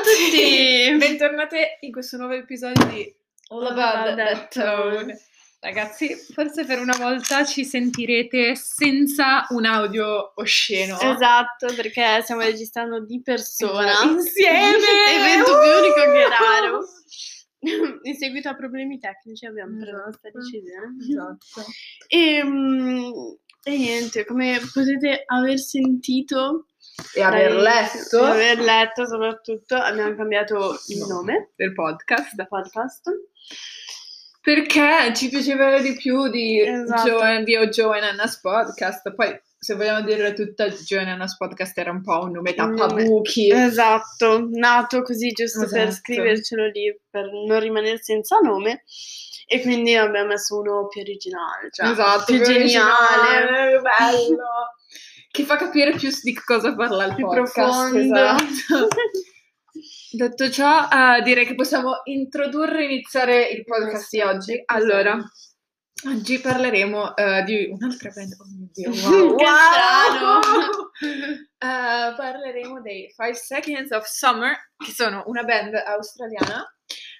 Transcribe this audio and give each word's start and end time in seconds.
a 0.00 0.02
tutti! 0.02 0.96
Bentornate 0.96 1.78
in 1.80 1.92
questo 1.92 2.16
nuovo 2.16 2.32
episodio 2.32 2.86
di 2.86 3.14
All 3.48 3.66
About 3.66 4.16
That 4.16 4.48
Tone. 4.52 5.20
Ragazzi, 5.60 6.14
forse 6.32 6.64
per 6.64 6.78
una 6.78 6.96
volta 6.96 7.44
ci 7.44 7.66
sentirete 7.66 8.54
senza 8.56 9.44
un 9.50 9.66
audio 9.66 10.32
osceno. 10.36 10.98
Esatto, 10.98 11.74
perché 11.76 12.22
stiamo 12.22 12.40
registrando 12.40 13.04
di 13.04 13.20
persona. 13.20 13.90
Esatto, 13.90 14.12
Insieme! 14.12 14.78
Evento 15.14 15.58
più 15.58 15.70
unico 15.70 16.12
che 16.12 16.28
raro. 16.32 16.80
In 18.02 18.16
seguito 18.16 18.48
a 18.48 18.54
problemi 18.56 18.98
tecnici 18.98 19.44
abbiamo 19.44 19.76
preso 19.76 20.02
questa 20.04 20.28
Esatto. 20.28 20.38
decisione. 20.38 20.96
Esatto. 20.98 21.70
E, 22.08 22.42
mm, 22.42 23.12
e 23.64 23.76
niente, 23.76 24.24
come 24.24 24.58
potete 24.72 25.24
aver 25.26 25.58
sentito 25.58 26.64
E 27.14 27.22
aver 27.22 27.54
letto 27.54 28.18
e 28.26 28.30
aver 28.30 28.58
letto 28.60 29.06
soprattutto, 29.06 29.74
abbiamo 29.74 30.14
cambiato 30.14 30.78
il 30.88 30.98
No. 30.98 31.06
nome 31.06 31.50
del 31.56 31.72
podcast 31.72 32.34
da 32.34 32.46
podcast. 32.46 33.08
perché 34.42 35.12
ci 35.14 35.28
piaceva 35.28 35.78
di 35.80 35.94
più 35.94 36.28
di 36.28 36.60
Esatto. 36.60 37.08
Joe, 37.08 37.44
di 37.44 37.56
Joe 37.68 38.00
Anna's 38.00 38.40
podcast. 38.40 39.14
Poi, 39.14 39.38
se 39.58 39.74
vogliamo 39.74 40.00
dire 40.02 40.32
tutta, 40.32 40.66
Joe 40.68 41.00
Anna's 41.04 41.36
podcast 41.36 41.76
era 41.76 41.90
un 41.90 42.02
po' 42.02 42.20
un 42.22 42.32
nome 42.32 42.54
Un 42.56 42.70
nome- 42.70 42.76
tappabuchi. 42.78 43.50
Esatto, 43.52 44.46
nato 44.50 45.02
così 45.02 45.28
giusto 45.32 45.66
per 45.68 45.88
Esatto. 45.88 45.92
scrivercelo 45.96 46.66
lì, 46.68 46.98
per 47.10 47.30
non 47.30 47.60
rimanere 47.60 47.98
senza 48.00 48.38
nome. 48.38 48.84
E 49.46 49.60
quindi 49.62 49.94
abbiamo 49.96 50.28
messo 50.28 50.56
uuno 50.56 50.86
più 50.86 51.00
originale, 51.02 51.68
cioè 51.72 51.90
esatto, 51.90 52.24
più 52.26 52.40
geniale, 52.40 52.62
originale, 52.62 53.80
bello. 53.80 54.46
Che 55.30 55.44
fa 55.44 55.56
capire 55.56 55.92
più 55.92 56.10
di 56.22 56.34
cosa 56.34 56.74
parla 56.74 57.06
il 57.06 57.14
più 57.14 57.24
podcast. 57.24 57.52
profondo. 57.54 57.98
esatto. 57.98 58.88
Detto 60.12 60.50
ciò, 60.50 60.88
eh, 60.88 61.22
direi 61.22 61.46
che 61.46 61.54
possiamo 61.54 62.00
introdurre 62.04 62.80
e 62.80 62.84
iniziare 62.86 63.48
il 63.48 63.62
podcast 63.62 64.08
di 64.10 64.20
oggi. 64.20 64.62
Allora, 64.66 65.16
oggi 66.08 66.40
parleremo 66.40 67.16
eh, 67.16 67.44
di 67.44 67.68
un'altra 67.70 68.10
band. 68.12 68.32
Oh 68.38 68.44
mio 68.56 68.68
Dio, 68.72 68.90
wow! 69.08 69.34
Wow! 69.34 69.38
strano! 69.38 70.40
Eh, 71.62 72.14
parleremo 72.16 72.80
dei 72.80 73.12
Five 73.14 73.34
Seconds 73.34 73.90
of 73.90 74.06
Summer, 74.06 74.56
che 74.76 74.92
sono 74.92 75.22
una 75.26 75.42
band 75.44 75.74
australiana 75.74 76.66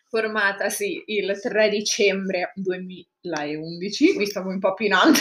formatasi 0.08 1.05
il 1.06 1.38
3 1.41 1.69
dicembre 1.69 2.53
2011, 2.56 4.16
vi 4.16 4.27
stavo 4.27 4.48
un 4.48 4.58
po' 4.58 4.75
più 4.75 4.86
in 4.86 4.94
alto, 4.94 5.20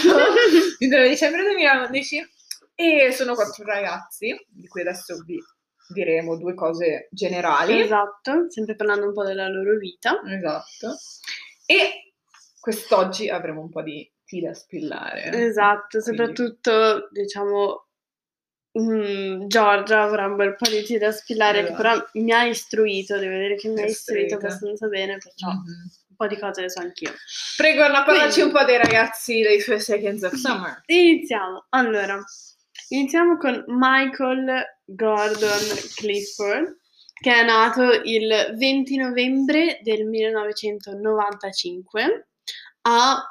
il 0.79 0.89
3 0.89 1.09
dicembre 1.09 1.43
2011, 1.43 2.27
e 2.79 3.11
sono 3.11 3.33
quattro 3.35 3.65
ragazzi, 3.65 4.33
di 4.47 4.67
cui 4.67 4.81
adesso 4.81 5.21
vi 5.25 5.37
diremo 5.89 6.37
due 6.37 6.53
cose 6.53 7.07
generali. 7.11 7.81
Esatto, 7.81 8.49
sempre 8.49 8.75
parlando 8.75 9.07
un 9.07 9.13
po' 9.13 9.25
della 9.25 9.49
loro 9.49 9.75
vita. 9.77 10.21
Esatto. 10.25 10.95
E 11.65 12.13
quest'oggi 12.59 13.27
avremo 13.29 13.61
un 13.61 13.69
po' 13.69 13.81
di 13.81 14.09
tea 14.23 14.49
da 14.49 14.53
spillare. 14.53 15.29
Esatto, 15.33 15.99
Quindi- 15.99 16.07
soprattutto 16.17 17.09
diciamo 17.11 17.87
mm, 18.79 19.47
Giorgia 19.47 20.03
avrà 20.03 20.27
un 20.27 20.35
bel 20.35 20.55
po' 20.55 20.69
di 20.69 20.83
tiri 20.83 20.99
da 20.99 21.11
spillare, 21.11 21.63
che 21.63 21.73
Esatto. 21.73 21.81
però 21.81 22.05
mi 22.13 22.31
ha 22.31 22.43
istruito, 22.45 23.17
devo 23.17 23.31
vedere 23.31 23.55
che 23.55 23.67
mi 23.69 23.81
ha 23.81 23.85
istruito 23.85 24.35
abbastanza 24.35 24.87
bene, 24.87 25.17
perciò 25.17 25.49
Mhm. 25.49 25.57
un 26.09 26.15
po' 26.15 26.27
di 26.27 26.37
cose 26.37 26.61
le 26.61 26.69
so 26.69 26.79
anch'io. 26.79 27.11
Prego, 27.57 27.83
Anna, 27.83 28.03
parlaci 28.03 28.39
Quindi- 28.41 28.53
un 28.53 28.59
po' 28.59 28.65
dei 28.65 28.77
ragazzi 28.77 29.41
dei 29.41 29.59
Five 29.59 29.79
Seconds 29.79 30.23
of 30.23 30.33
Summer. 30.35 30.81
Iniziamo. 30.85 31.65
Allora, 31.69 32.23
iniziamo 32.89 33.37
con 33.37 33.63
Michael 33.67 34.63
Gordon 34.85 35.59
Clifford, 35.95 36.77
che 37.13 37.33
è 37.33 37.43
nato 37.43 38.01
il 38.03 38.53
20 38.55 38.97
novembre 38.97 39.79
del 39.83 40.05
1995 40.05 42.27
a 42.83 43.23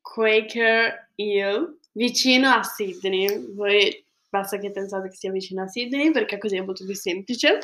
Quaker 0.00 1.10
Hill, 1.14 1.78
vicino 1.92 2.50
a 2.50 2.62
Sydney. 2.62 3.54
Voi 3.54 4.04
basta 4.28 4.58
che 4.58 4.70
pensate 4.70 5.08
che 5.08 5.16
sia 5.16 5.32
vicino 5.32 5.62
a 5.62 5.66
Sydney 5.66 6.12
perché 6.12 6.38
così 6.38 6.56
è 6.56 6.62
molto 6.62 6.84
più 6.84 6.94
semplice. 6.94 7.58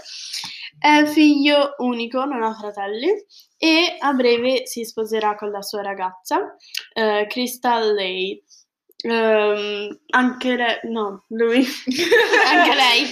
È 0.79 1.05
figlio 1.07 1.75
unico, 1.79 2.25
non 2.25 2.43
ha 2.43 2.55
fratelli 2.55 3.09
e 3.57 3.97
a 3.99 4.13
breve 4.13 4.67
si 4.67 4.85
sposerà 4.85 5.35
con 5.37 5.51
la 5.51 5.63
sua 5.63 5.83
ragazza, 5.83 6.57
eh, 6.93 7.27
Crystal 7.29 7.95
Lay. 7.95 8.43
Ehm, 9.05 10.01
anche 10.09 10.57
lei, 10.57 10.79
no, 10.85 11.25
lui, 11.29 11.65
anche 12.47 12.75
lei, 12.75 13.07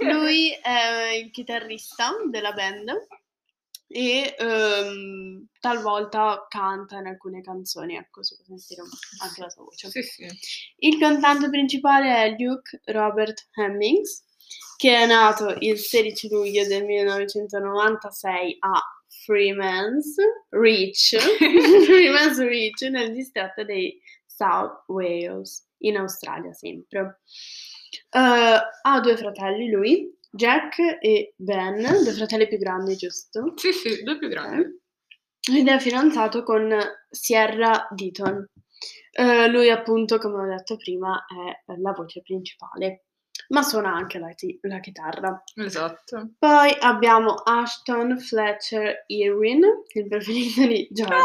lui 0.12 0.50
è 0.52 1.20
il 1.22 1.30
chitarrista 1.30 2.12
della 2.30 2.52
band 2.52 3.06
e 3.90 4.34
ehm, 4.38 5.46
talvolta 5.60 6.46
canta 6.48 6.98
in 6.98 7.06
alcune 7.06 7.42
canzoni, 7.42 7.96
ecco, 7.96 8.22
si 8.22 8.36
può 8.36 8.44
sentire 8.56 8.82
anche 9.22 9.40
la 9.40 9.50
sua 9.50 9.64
voce. 9.64 9.90
Sì, 9.90 10.02
sì. 10.02 10.26
Il 10.78 10.98
cantante 10.98 11.48
principale 11.48 12.14
è 12.14 12.36
Luke 12.38 12.80
Robert 12.86 13.48
Hemmings, 13.54 14.24
che 14.76 14.94
è 14.94 15.06
nato 15.06 15.56
il 15.58 15.78
16 15.78 16.28
luglio 16.28 16.66
del 16.66 16.84
1996 16.84 18.56
a 18.60 18.80
Freemans 19.24 20.14
Reach, 20.50 21.16
Freemans 21.84 22.38
Reach 22.38 22.82
nel 22.90 23.12
distretto 23.12 23.64
dei 23.64 23.98
South 24.38 24.84
Wales, 24.86 25.68
in 25.78 25.96
Australia 25.96 26.52
sempre. 26.52 27.22
Eh, 28.10 28.60
ha 28.82 29.00
due 29.00 29.16
fratelli 29.16 29.68
lui, 29.68 30.16
Jack 30.30 30.78
e 31.00 31.34
Ben, 31.36 31.82
due 32.04 32.12
fratelli 32.12 32.46
più 32.46 32.58
grandi, 32.58 32.94
giusto? 32.94 33.52
Sì, 33.56 33.72
sì, 33.72 34.02
due 34.04 34.16
più 34.16 34.28
grandi. 34.28 34.80
Ed 35.52 35.66
è 35.66 35.78
fidanzato 35.80 36.44
con 36.44 36.72
Sierra 37.10 37.88
Deaton. 37.90 38.48
Eh, 39.10 39.48
lui, 39.48 39.70
appunto, 39.70 40.18
come 40.18 40.42
ho 40.42 40.56
detto 40.56 40.76
prima, 40.76 41.24
è 41.26 41.74
la 41.80 41.92
voce 41.92 42.22
principale, 42.22 43.06
ma 43.48 43.62
suona 43.62 43.92
anche 43.92 44.20
la, 44.20 44.28
ti- 44.34 44.56
la 44.62 44.78
chitarra. 44.78 45.42
Esatto. 45.56 46.34
Poi 46.38 46.76
abbiamo 46.78 47.32
Ashton 47.32 48.20
Fletcher 48.20 49.04
Irwin, 49.06 49.64
il 49.94 50.06
preferito 50.06 50.66
di 50.66 50.86
Giorgia, 50.92 51.24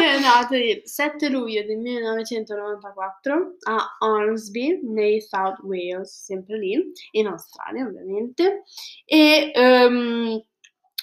che 0.00 0.16
è 0.16 0.18
nato 0.18 0.54
il 0.54 0.80
7 0.82 1.28
luglio 1.28 1.62
del 1.62 1.76
1994 1.76 3.56
a 3.68 3.96
Hornsby, 3.98 4.80
nei 4.82 5.20
South 5.20 5.58
Wales, 5.62 6.24
sempre 6.24 6.58
lì, 6.58 6.92
in 7.12 7.26
Australia 7.26 7.84
ovviamente. 7.84 8.62
E 9.04 9.52
eh, 9.54 10.46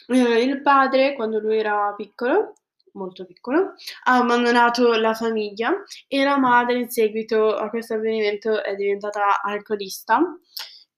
il 0.07 0.61
padre, 0.63 1.13
quando 1.13 1.39
lui 1.39 1.59
era 1.59 1.93
piccolo, 1.95 2.53
molto 2.93 3.25
piccolo, 3.25 3.75
ha 4.05 4.17
abbandonato 4.17 4.93
la 4.93 5.13
famiglia 5.13 5.71
e 6.07 6.23
la 6.23 6.37
madre 6.37 6.79
in 6.79 6.89
seguito 6.89 7.55
a 7.55 7.69
questo 7.69 7.93
avvenimento 7.93 8.63
è 8.63 8.75
diventata 8.75 9.41
alcolista. 9.43 10.19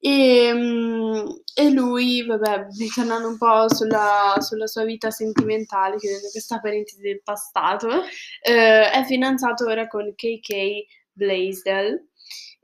E, 0.01 0.53
mm, 0.53 1.27
e 1.55 1.69
lui, 1.71 2.25
vabbè, 2.25 2.67
ritornando 2.77 3.27
un 3.27 3.37
po' 3.37 3.67
sulla, 3.73 4.35
sulla 4.39 4.67
sua 4.67 4.83
vita 4.85 5.11
sentimentale, 5.11 5.97
chiudendo 5.97 6.29
questa 6.31 6.59
parentesi 6.59 7.01
del 7.01 7.21
passato, 7.21 8.03
eh, 8.41 8.89
è 8.91 9.03
fidanzato 9.05 9.65
ora 9.65 9.87
con 9.87 10.13
KK 10.15 10.85
Blaisdell 11.11 12.07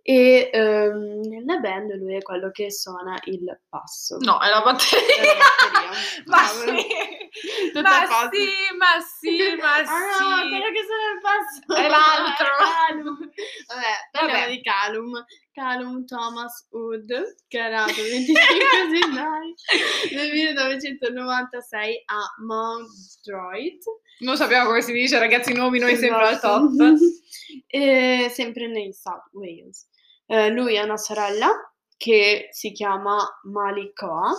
e 0.08 0.52
ehm, 0.54 1.22
nella 1.28 1.58
band 1.58 1.96
lui 1.96 2.16
è 2.16 2.22
quello 2.22 2.52
che 2.52 2.72
suona 2.72 3.20
il 3.26 3.44
basso. 3.68 4.18
No, 4.20 4.40
è 4.40 4.50
la 4.50 4.62
batteria. 4.62 5.16
È 5.16 5.26
la 5.26 5.34
batteria. 5.34 5.90
ma 7.82 7.82
Bravo. 7.82 8.30
sì, 8.32 8.48
ma 8.78 9.02
sì, 9.02 9.38
ma 9.38 9.50
sì, 9.50 9.56
ma 9.60 9.74
Ah 9.74 10.00
no, 10.00 10.44
sì. 10.44 10.50
quello 10.50 10.72
che 10.72 10.84
suona 10.86 11.08
il 11.12 11.20
basso 11.22 11.76
È 11.76 11.88
l'altro. 11.90 12.46
è 12.54 12.88
Calum. 12.88 13.18
Vabbè, 13.68 13.94
parliamo 14.12 14.40
Vabbè. 14.42 14.52
di 14.52 14.62
Calum. 14.62 15.26
Calum 15.56 16.04
Thomas 16.06 16.68
Wood, 16.72 17.08
che 17.48 17.60
è 17.60 17.70
nato 17.70 17.92
il 17.92 18.10
25 18.10 18.44
gennaio 18.92 19.54
del 20.12 20.32
1996 20.34 22.04
a 22.08 22.44
Mount 22.46 22.90
Droid. 23.24 23.78
Non 24.20 24.36
sappiamo 24.36 24.68
come 24.68 24.82
si 24.82 24.92
dice, 24.92 25.18
ragazzi, 25.18 25.54
nuovi 25.54 25.80
noi 25.80 25.96
sempre 25.96 26.28
al 26.28 26.34
Esatto. 26.34 26.76
top. 26.76 26.98
E 27.68 28.30
sempre 28.34 28.68
nei 28.68 28.92
South 28.92 29.30
Wales. 29.32 29.88
Eh, 30.26 30.50
lui 30.50 30.78
ha 30.78 30.84
una 30.84 30.98
sorella 30.98 31.50
che 31.98 32.50
si 32.52 32.72
chiama 32.72 33.18
Malikoa 33.44 34.34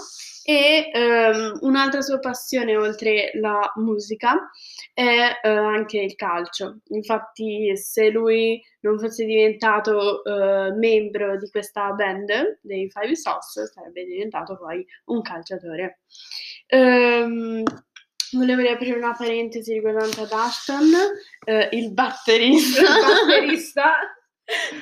e 0.44 0.90
ehm, 0.92 1.58
un'altra 1.62 2.00
sua 2.02 2.18
passione 2.18 2.76
oltre 2.76 3.30
la 3.34 3.72
musica 3.76 4.50
è 4.92 5.40
eh, 5.42 5.48
anche 5.48 5.98
il 6.00 6.14
calcio. 6.14 6.78
Infatti 6.88 7.76
se 7.76 8.10
lui 8.10 8.62
non 8.80 8.98
fosse 8.98 9.24
diventato 9.24 10.22
eh, 10.24 10.72
membro 10.72 11.36
di 11.38 11.48
questa 11.50 11.90
band 11.92 12.58
dei 12.62 12.90
Five 12.90 13.16
Sauce 13.16 13.66
sarebbe 13.66 14.04
diventato 14.04 14.56
poi 14.56 14.84
un 15.06 15.22
calciatore. 15.22 16.00
Ehm, 16.66 17.62
Volevo 18.32 18.60
riaprire 18.60 18.98
una 18.98 19.14
parentesi 19.16 19.72
riguardante 19.72 20.22
ad 20.22 20.32
Ashton, 20.32 20.92
eh, 21.44 21.68
il 21.70 21.84
Il 21.84 21.90
batterista. 21.92 22.82
batterista 22.82 23.92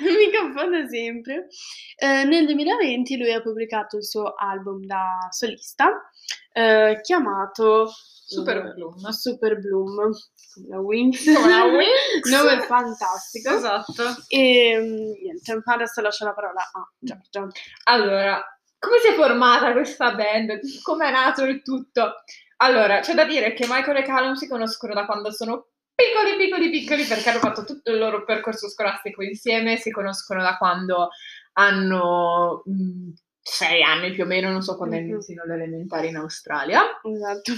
Mi 0.00 0.30
confondo 0.32 0.86
sempre. 0.88 1.48
Eh, 1.96 2.24
nel 2.24 2.46
2020 2.46 3.16
lui 3.16 3.32
ha 3.32 3.40
pubblicato 3.40 3.96
il 3.96 4.04
suo 4.04 4.34
album 4.34 4.84
da 4.84 5.28
solista 5.30 6.10
eh, 6.52 7.00
chiamato 7.02 7.90
Super 8.26 8.56
eh, 8.56 8.72
Bloom. 8.74 9.08
Super 9.10 9.58
Bloom, 9.58 10.10
come 10.54 10.68
la 10.68 10.78
Wings. 10.78 11.24
Come 11.24 11.48
la 11.48 11.64
Wings. 11.76 12.30
Nome 12.30 12.60
fantastico. 12.62 13.54
Esatto. 13.54 14.02
E 14.28 14.78
mm, 14.78 15.22
niente, 15.22 15.62
adesso 15.64 16.00
lascio 16.00 16.24
la 16.24 16.32
parola 16.32 16.60
a 16.60 16.90
Giorgia. 16.98 17.46
Allora, 17.84 18.42
come 18.78 18.98
si 18.98 19.08
è 19.08 19.14
formata 19.14 19.72
questa 19.72 20.14
band? 20.14 20.60
Come 20.82 21.08
è 21.08 21.10
nato 21.10 21.44
il 21.44 21.62
tutto? 21.62 22.14
Allora, 22.58 23.00
c'è 23.00 23.14
da 23.14 23.24
dire 23.24 23.52
che 23.52 23.66
Michael 23.68 23.98
e 23.98 24.02
Callum 24.02 24.34
si 24.34 24.48
conoscono 24.48 24.94
da 24.94 25.04
quando 25.04 25.30
sono 25.32 25.68
piccoli, 25.94 26.36
piccoli, 26.36 26.70
piccoli, 26.70 27.04
perché 27.04 27.30
hanno 27.30 27.40
fatto 27.40 27.64
tutto 27.64 27.90
il 27.90 27.98
loro 27.98 28.24
percorso 28.24 28.68
scolastico 28.68 29.22
insieme, 29.22 29.76
si 29.76 29.90
conoscono 29.90 30.42
da 30.42 30.56
quando 30.56 31.10
hanno 31.54 32.62
mh, 32.64 33.12
sei 33.40 33.82
anni 33.82 34.12
più 34.12 34.24
o 34.24 34.26
meno, 34.26 34.50
non 34.50 34.62
so 34.62 34.76
quando 34.76 34.96
Mhm. 34.96 35.02
iniziano 35.08 35.44
le 35.44 35.54
elementari 35.54 36.08
in 36.08 36.16
Australia. 36.16 36.82
Esatto. 37.02 37.52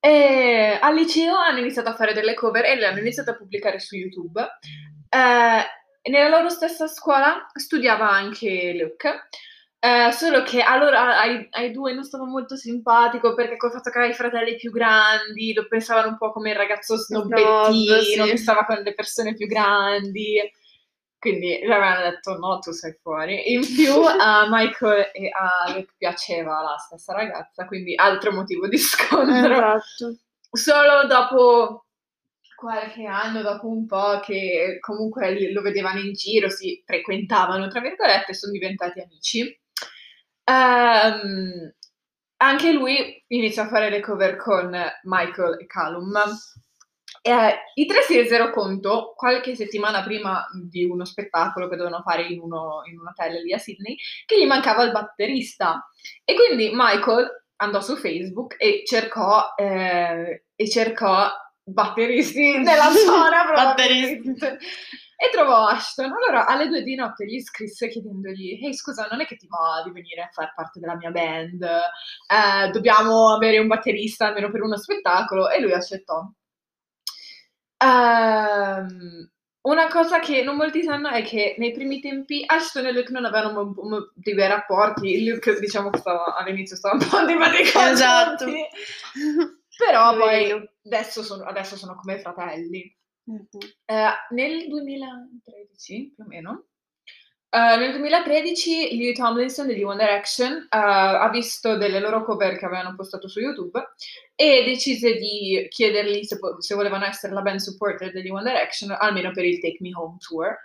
E 0.00 0.78
al 0.80 0.94
liceo 0.94 1.36
hanno 1.36 1.58
iniziato 1.60 1.88
a 1.90 1.94
fare 1.94 2.12
delle 2.12 2.34
cover 2.34 2.64
e 2.64 2.74
le 2.76 2.86
hanno 2.86 2.98
iniziate 2.98 3.30
a 3.30 3.36
pubblicare 3.36 3.78
su 3.78 3.94
YouTube. 3.96 4.40
Eh, 5.08 6.10
nella 6.10 6.28
loro 6.28 6.48
stessa 6.48 6.88
scuola 6.88 7.46
studiava 7.54 8.10
anche 8.10 8.72
Luke. 8.74 9.28
eh, 9.84 10.12
solo 10.12 10.42
che 10.44 10.60
allora 10.62 11.18
ai, 11.20 11.46
ai 11.50 11.72
due 11.72 11.92
non 11.92 12.04
stava 12.04 12.24
molto 12.24 12.54
simpatico 12.56 13.34
perché 13.34 13.56
col 13.56 13.72
fatto 13.72 13.90
che 13.90 13.98
aveva 13.98 14.12
i 14.12 14.16
fratelli 14.16 14.54
più 14.56 14.70
grandi 14.70 15.52
lo 15.54 15.66
pensavano 15.66 16.06
un 16.08 16.18
po' 16.18 16.30
come 16.32 16.50
il 16.50 16.56
ragazzo 16.56 16.96
snobbettino 16.96 17.98
Snob, 18.00 18.24
sì. 18.26 18.30
che 18.30 18.36
stava 18.36 18.64
con 18.64 18.76
le 18.76 18.94
persone 18.94 19.34
più 19.34 19.46
grandi. 19.48 20.38
Quindi 21.22 21.60
gli 21.62 21.70
avevano 21.70 22.10
detto 22.10 22.36
no, 22.36 22.58
tu 22.58 22.72
sei 22.72 22.98
fuori. 23.00 23.52
In 23.52 23.60
più 23.76 23.94
a 24.02 24.48
Michael 24.50 25.10
e 25.12 25.30
a 25.30 25.72
Luke 25.72 25.94
piaceva 25.96 26.62
la 26.62 26.76
stessa 26.78 27.12
ragazza, 27.12 27.64
quindi 27.64 27.94
altro 27.94 28.32
motivo 28.32 28.66
di 28.66 28.76
scontro. 28.76 29.52
Esatto. 29.52 30.18
Solo 30.50 31.06
dopo 31.06 31.84
qualche 32.56 33.04
anno, 33.04 33.40
dopo 33.40 33.68
un 33.68 33.86
po' 33.86 34.18
che 34.18 34.78
comunque 34.80 35.52
lo 35.52 35.62
vedevano 35.62 36.00
in 36.00 36.12
giro, 36.12 36.50
si 36.50 36.82
frequentavano, 36.84 37.68
tra 37.68 37.80
virgolette, 37.80 38.34
sono 38.34 38.50
diventati 38.50 39.00
amici. 39.00 39.60
Ehm, 40.42 41.72
anche 42.38 42.72
lui 42.72 43.22
iniziò 43.28 43.62
a 43.62 43.68
fare 43.68 43.90
le 43.90 44.00
cover 44.00 44.34
con 44.34 44.76
Michael 45.04 45.60
e 45.60 45.66
Callum. 45.66 46.20
Eh, 47.24 47.54
I 47.74 47.86
tre 47.86 48.02
si 48.02 48.16
resero 48.16 48.50
conto 48.50 49.12
qualche 49.16 49.54
settimana 49.54 50.02
prima 50.02 50.44
di 50.68 50.84
uno 50.84 51.04
spettacolo 51.04 51.68
che 51.68 51.76
dovevano 51.76 52.02
fare 52.02 52.24
in, 52.26 52.40
uno- 52.40 52.82
in 52.90 52.98
un 52.98 53.06
hotel 53.06 53.40
lì 53.42 53.52
a 53.52 53.58
Sydney 53.58 53.96
che 54.26 54.40
gli 54.40 54.46
mancava 54.46 54.82
il 54.82 54.90
batterista. 54.90 55.88
E 56.24 56.34
quindi 56.34 56.70
Michael 56.74 57.44
andò 57.56 57.80
su 57.80 57.96
Facebook 57.96 58.56
e 58.58 58.82
cercò, 58.84 59.54
eh, 59.56 60.46
e 60.54 60.68
cercò 60.68 61.28
batteristi 61.64 62.58
nella 62.58 62.90
zona 62.90 63.44
Batteristi. 63.54 64.34
E 65.16 65.30
trovò 65.30 65.68
Ashton. 65.68 66.10
Allora 66.12 66.46
alle 66.46 66.66
due 66.66 66.82
di 66.82 66.96
notte 66.96 67.24
gli 67.24 67.40
scrisse 67.40 67.88
chiedendogli: 67.88 68.58
Ehi, 68.64 68.74
scusa, 68.74 69.06
non 69.08 69.20
è 69.20 69.26
che 69.26 69.36
ti 69.36 69.46
va 69.46 69.80
di 69.84 69.92
venire 69.92 70.22
a 70.22 70.28
far 70.32 70.52
parte 70.54 70.80
della 70.80 70.96
mia 70.96 71.10
band? 71.12 71.62
Eh, 71.62 72.70
dobbiamo 72.72 73.32
avere 73.32 73.58
un 73.58 73.68
batterista 73.68 74.26
almeno 74.26 74.50
per 74.50 74.62
uno 74.62 74.76
spettacolo. 74.76 75.48
E 75.50 75.60
lui 75.60 75.72
accettò. 75.72 76.28
Ehm, 77.82 79.30
una 79.62 79.88
cosa 79.88 80.18
che 80.18 80.42
non 80.42 80.56
molti 80.56 80.82
sanno 80.82 81.08
è 81.08 81.22
che 81.22 81.54
nei 81.58 81.72
primi 81.72 82.00
tempi 82.00 82.42
Ashton 82.46 82.86
e 82.86 82.92
Luke 82.92 83.12
non 83.12 83.24
avevano 83.24 83.52
mo- 83.64 83.82
mo- 83.88 84.12
dei 84.14 84.34
bei 84.34 84.48
rapporti. 84.48 85.24
Luke, 85.28 85.58
diciamo, 85.60 85.90
che 85.90 85.98
stava, 85.98 86.36
all'inizio 86.36 86.76
stava 86.76 86.96
un 86.96 87.08
po' 87.08 87.16
antipatico. 87.16 87.78
Esatto. 87.80 88.44
Però 89.76 90.16
poi 90.16 90.70
adesso 90.84 91.22
sono, 91.22 91.44
adesso 91.44 91.76
sono 91.76 91.94
come 91.96 92.18
fratelli. 92.20 92.94
Mhm. 93.24 93.46
Eh, 93.84 94.10
nel 94.30 94.68
2013, 94.68 96.12
più 96.14 96.24
o 96.24 96.26
meno, 96.26 96.64
eh, 97.54 97.76
nel 97.76 97.90
2013 97.90 98.96
Lee 98.96 99.12
Tomlinson 99.12 99.66
degli 99.66 99.82
One 99.82 99.98
Direction 100.02 100.52
eh, 100.54 100.66
ha 100.70 101.28
visto 101.30 101.76
delle 101.76 102.00
loro 102.00 102.24
cover 102.24 102.56
che 102.56 102.64
avevano 102.64 102.94
postato 102.96 103.28
su 103.28 103.40
YouTube 103.40 103.78
e 104.34 104.64
decise 104.64 105.14
di 105.16 105.66
chiedergli 105.68 106.22
se, 106.24 106.38
po- 106.38 106.60
se 106.62 106.74
volevano 106.74 107.04
essere 107.04 107.34
la 107.34 107.42
band 107.42 107.58
supporter 107.60 108.10
degli 108.10 108.30
One 108.30 108.42
Direction, 108.44 108.96
almeno 108.98 109.32
per 109.32 109.44
il 109.44 109.60
Take 109.60 109.78
Me 109.80 109.90
Home 109.94 110.16
Tour. 110.18 110.56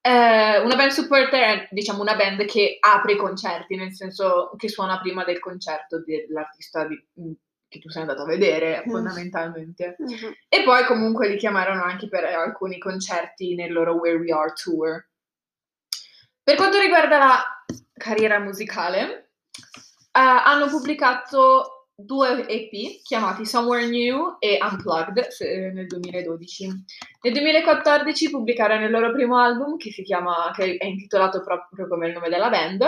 Eh, 0.00 0.58
una 0.60 0.76
band 0.76 0.90
supporter 0.92 1.40
è 1.42 1.68
diciamo 1.72 2.00
una 2.02 2.14
band 2.14 2.44
che 2.44 2.76
apre 2.80 3.12
i 3.12 3.16
concerti, 3.16 3.74
nel 3.76 3.92
senso 3.92 4.52
che 4.56 4.68
suona 4.68 5.00
prima 5.00 5.24
del 5.24 5.40
concerto 5.40 6.02
dell'artista 6.04 6.86
di- 6.86 7.04
che 7.68 7.80
tu 7.80 7.90
sei 7.90 8.02
andato 8.02 8.22
a 8.22 8.26
vedere, 8.26 8.82
Mm. 8.86 8.90
fondamentalmente. 8.90 9.96
Mhm. 9.98 10.32
E 10.48 10.62
poi 10.62 10.84
comunque 10.86 11.28
li 11.28 11.36
chiamarono 11.36 11.82
anche 11.82 12.08
per 12.08 12.24
alcuni 12.24 12.78
concerti 12.78 13.54
nel 13.56 13.72
loro 13.72 13.94
Where 13.96 14.16
We 14.18 14.32
Are 14.32 14.52
Tour. 14.54 15.04
Per 16.48 16.56
quanto 16.56 16.80
riguarda 16.80 17.18
la 17.18 17.44
carriera 17.92 18.38
musicale, 18.38 19.32
eh, 20.12 20.18
hanno 20.18 20.68
pubblicato 20.68 21.90
due 21.94 22.46
EP 22.48 23.02
chiamati 23.02 23.44
Somewhere 23.44 23.86
New 23.86 24.36
e 24.38 24.58
Unplugged 24.58 25.26
se- 25.26 25.70
nel 25.74 25.86
2012. 25.86 26.68
Nel 27.20 27.32
2014 27.34 28.30
pubblicarono 28.30 28.86
il 28.86 28.90
loro 28.90 29.12
primo 29.12 29.36
album 29.36 29.76
che 29.76 29.92
si 29.92 30.02
chiama, 30.02 30.50
che 30.56 30.78
è 30.78 30.86
intitolato 30.86 31.42
proprio 31.42 31.86
come 31.86 32.06
il 32.06 32.14
nome 32.14 32.30
della 32.30 32.48
band, 32.48 32.82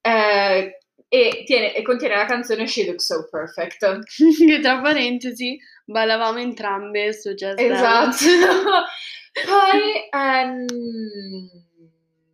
eh, 0.00 0.78
e, 1.06 1.42
tiene- 1.46 1.76
e 1.76 1.82
contiene 1.82 2.16
la 2.16 2.24
canzone 2.24 2.66
She 2.66 2.86
Looks 2.86 3.04
So 3.04 3.28
Perfect. 3.30 4.00
che 4.36 4.58
tra 4.60 4.80
parentesi 4.80 5.56
ballavamo 5.84 6.38
entrambe 6.38 7.12
su 7.12 7.34
Jazz. 7.34 7.56
Esatto. 7.56 8.16
poi, 9.44 10.08
ehm, 10.10 10.64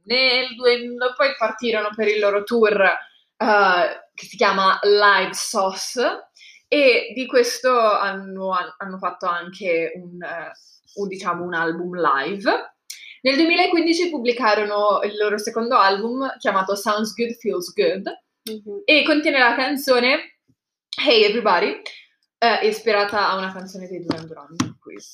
nel 0.05 0.55
due- 0.55 0.95
poi 1.17 1.35
partirono 1.39 1.91
per 1.95 2.09
il 2.09 2.19
loro 2.21 2.43
tour 2.45 2.81
eh, 2.81 4.07
che 4.15 4.27
si 4.27 4.37
chiama 4.37 4.79
Live 4.83 5.33
Sauce 5.35 6.29
e 6.69 7.13
di 7.15 7.27
questo 7.27 7.77
hanno, 7.79 8.57
hanno 8.79 8.99
fatto 8.99 9.27
anche 9.27 9.93
un, 9.97 10.23
eh, 10.23 10.53
un, 10.95 11.09
diciamo, 11.09 11.45
un 11.45 11.55
album 11.55 11.95
live. 12.01 12.75
Nel 13.23 13.37
2015 13.37 14.11
pubblicarono 14.11 15.01
il 15.05 15.17
loro 15.17 15.39
secondo 15.39 15.77
album 15.77 16.35
chiamato 16.39 16.75
Sounds 16.75 17.15
Good 17.15 17.35
Feels 17.39 17.73
Good 17.73 18.21
Mhm. 18.45 18.83
e 18.85 19.05
contiene 19.05 19.39
la 19.39 19.55
canzone 19.55 20.39
Hey 21.01 21.23
Everybody, 21.23 21.81
eh, 22.43 22.67
ispirata 22.67 23.29
a 23.29 23.37
una 23.37 23.53
canzone 23.53 23.87
dei 23.87 24.03
Duran 24.05 24.27
Duran, 24.27 24.57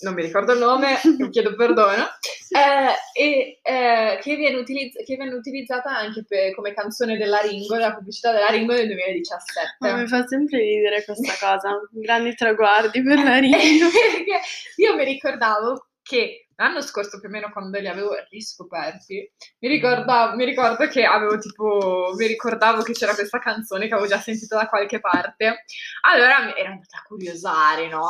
non 0.00 0.14
mi 0.14 0.22
ricordo 0.22 0.54
il 0.54 0.60
nome, 0.60 0.98
mi 1.18 1.28
chiedo 1.28 1.54
perdono, 1.54 2.04
eh, 2.48 2.94
e 3.12 3.60
eh, 3.62 4.18
che, 4.22 4.36
viene 4.36 4.56
utilizz- 4.56 5.04
che 5.04 5.16
viene 5.16 5.34
utilizzata 5.34 5.94
anche 5.94 6.24
per- 6.26 6.54
come 6.54 6.72
canzone 6.72 7.18
della 7.18 7.40
Ringo, 7.40 7.74
della 7.74 7.94
pubblicità 7.94 8.32
della 8.32 8.48
Ringo 8.48 8.72
nel 8.72 8.86
2017. 8.86 9.76
Ma 9.80 9.96
mi 9.96 10.06
fa 10.06 10.26
sempre 10.26 10.58
ridere 10.58 11.04
questa 11.04 11.34
cosa. 11.38 11.78
Grandi 11.90 12.34
traguardi 12.34 13.02
per 13.02 13.22
la 13.22 13.38
Ringo. 13.38 13.88
Perché 13.90 14.40
io 14.80 14.96
mi 14.96 15.04
ricordavo 15.04 15.87
che 16.08 16.48
l'anno 16.56 16.80
scorso 16.80 17.20
più 17.20 17.28
o 17.28 17.30
meno 17.30 17.50
quando 17.52 17.78
li 17.78 17.86
avevo 17.86 18.14
riscoperti, 18.30 19.30
mi, 19.58 19.68
ricorda- 19.68 20.34
mi 20.34 20.46
ricordo 20.46 20.88
che 20.88 21.04
avevo 21.04 21.38
tipo, 21.38 22.14
mi 22.16 22.26
ricordavo 22.26 22.82
che 22.82 22.92
c'era 22.94 23.14
questa 23.14 23.38
canzone 23.38 23.86
che 23.86 23.92
avevo 23.92 24.08
già 24.08 24.18
sentito 24.18 24.56
da 24.56 24.66
qualche 24.68 25.00
parte, 25.00 25.64
allora 26.02 26.44
mi 26.44 26.54
ero 26.56 26.70
andata 26.70 26.96
a 26.96 27.02
curiosare, 27.06 27.88
no? 27.88 28.08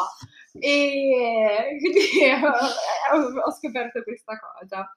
E 0.60 1.76
quindi 1.80 2.00
ho, 3.12 3.40
ho 3.44 3.52
scoperto 3.52 4.02
questa 4.04 4.38
cosa. 4.38 4.96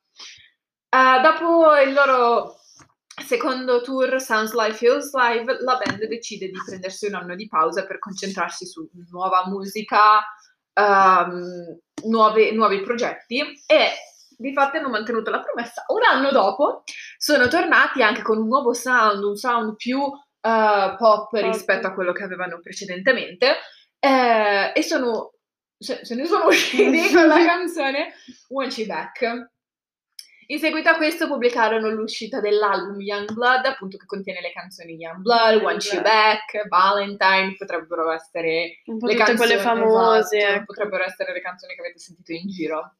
Eh, 0.89 1.21
dopo 1.21 1.75
il 1.77 1.93
loro 1.93 2.55
secondo 3.25 3.81
tour 3.81 4.21
Sounds 4.21 4.53
Like 4.53 4.75
Feels 4.75 5.11
Live, 5.13 5.57
la 5.61 5.77
band 5.83 6.05
decide 6.05 6.47
di 6.47 6.57
prendersi 6.65 7.07
un 7.07 7.15
anno 7.15 7.35
di 7.35 7.47
pausa 7.47 7.85
per 7.85 7.97
concentrarsi 7.97 8.65
su 8.65 8.87
nuova 9.09 9.47
musica, 9.47 10.21
ehm, 10.73 11.79
nuove- 12.05 12.51
nuovi 12.51 12.81
progetti 12.81 13.39
e 13.65 13.89
di 14.37 14.53
fatto 14.53 14.77
hanno 14.77 14.89
mantenuto 14.89 15.29
la 15.29 15.41
promessa. 15.41 15.85
Un 15.87 16.01
anno 16.09 16.31
dopo 16.31 16.83
sono 17.17 17.47
tornati 17.47 18.01
anche 18.01 18.21
con 18.21 18.37
un 18.37 18.47
nuovo 18.47 18.73
sound, 18.73 19.23
un 19.23 19.35
sound 19.35 19.75
più 19.75 20.01
eh, 20.01 20.95
pop 20.97 21.31
rispetto 21.33 21.87
a 21.87 21.93
quello 21.93 22.11
che 22.11 22.23
avevano 22.23 22.59
precedentemente 22.59 23.57
eh, 23.99 24.71
e 24.73 24.81
sono, 24.81 25.33
se, 25.77 26.03
se 26.03 26.15
ne 26.15 26.25
sono 26.25 26.47
usciti 26.47 27.11
con 27.13 27.27
la 27.27 27.45
canzone 27.45 28.13
Want 28.49 28.75
You 28.77 28.87
Back. 28.87 29.49
In 30.51 30.59
seguito 30.59 30.89
a 30.89 30.97
questo 30.97 31.27
pubblicarono 31.27 31.89
l'uscita 31.89 32.41
dell'album 32.41 32.99
Young 32.99 33.31
Blood, 33.31 33.65
appunto 33.65 33.95
che 33.95 34.05
contiene 34.05 34.41
le 34.41 34.51
canzoni 34.51 34.95
Young 34.95 35.21
Blood, 35.21 35.61
Want 35.61 35.81
You 35.85 36.01
Back, 36.01 36.67
Valentine, 36.67 37.55
potrebbero 37.57 38.11
essere 38.11 38.81
Un 38.87 38.97
po' 38.97 39.07
le 39.07 39.15
canzoni 39.15 39.37
quelle 39.37 39.57
famose. 39.59 40.37
esatto, 40.37 40.53
ecco. 40.53 40.63
potrebbero 40.65 41.05
essere 41.05 41.31
le 41.31 41.41
canzoni 41.41 41.73
che 41.73 41.79
avete 41.79 41.99
sentito 41.99 42.33
in 42.33 42.49
giro. 42.49 42.95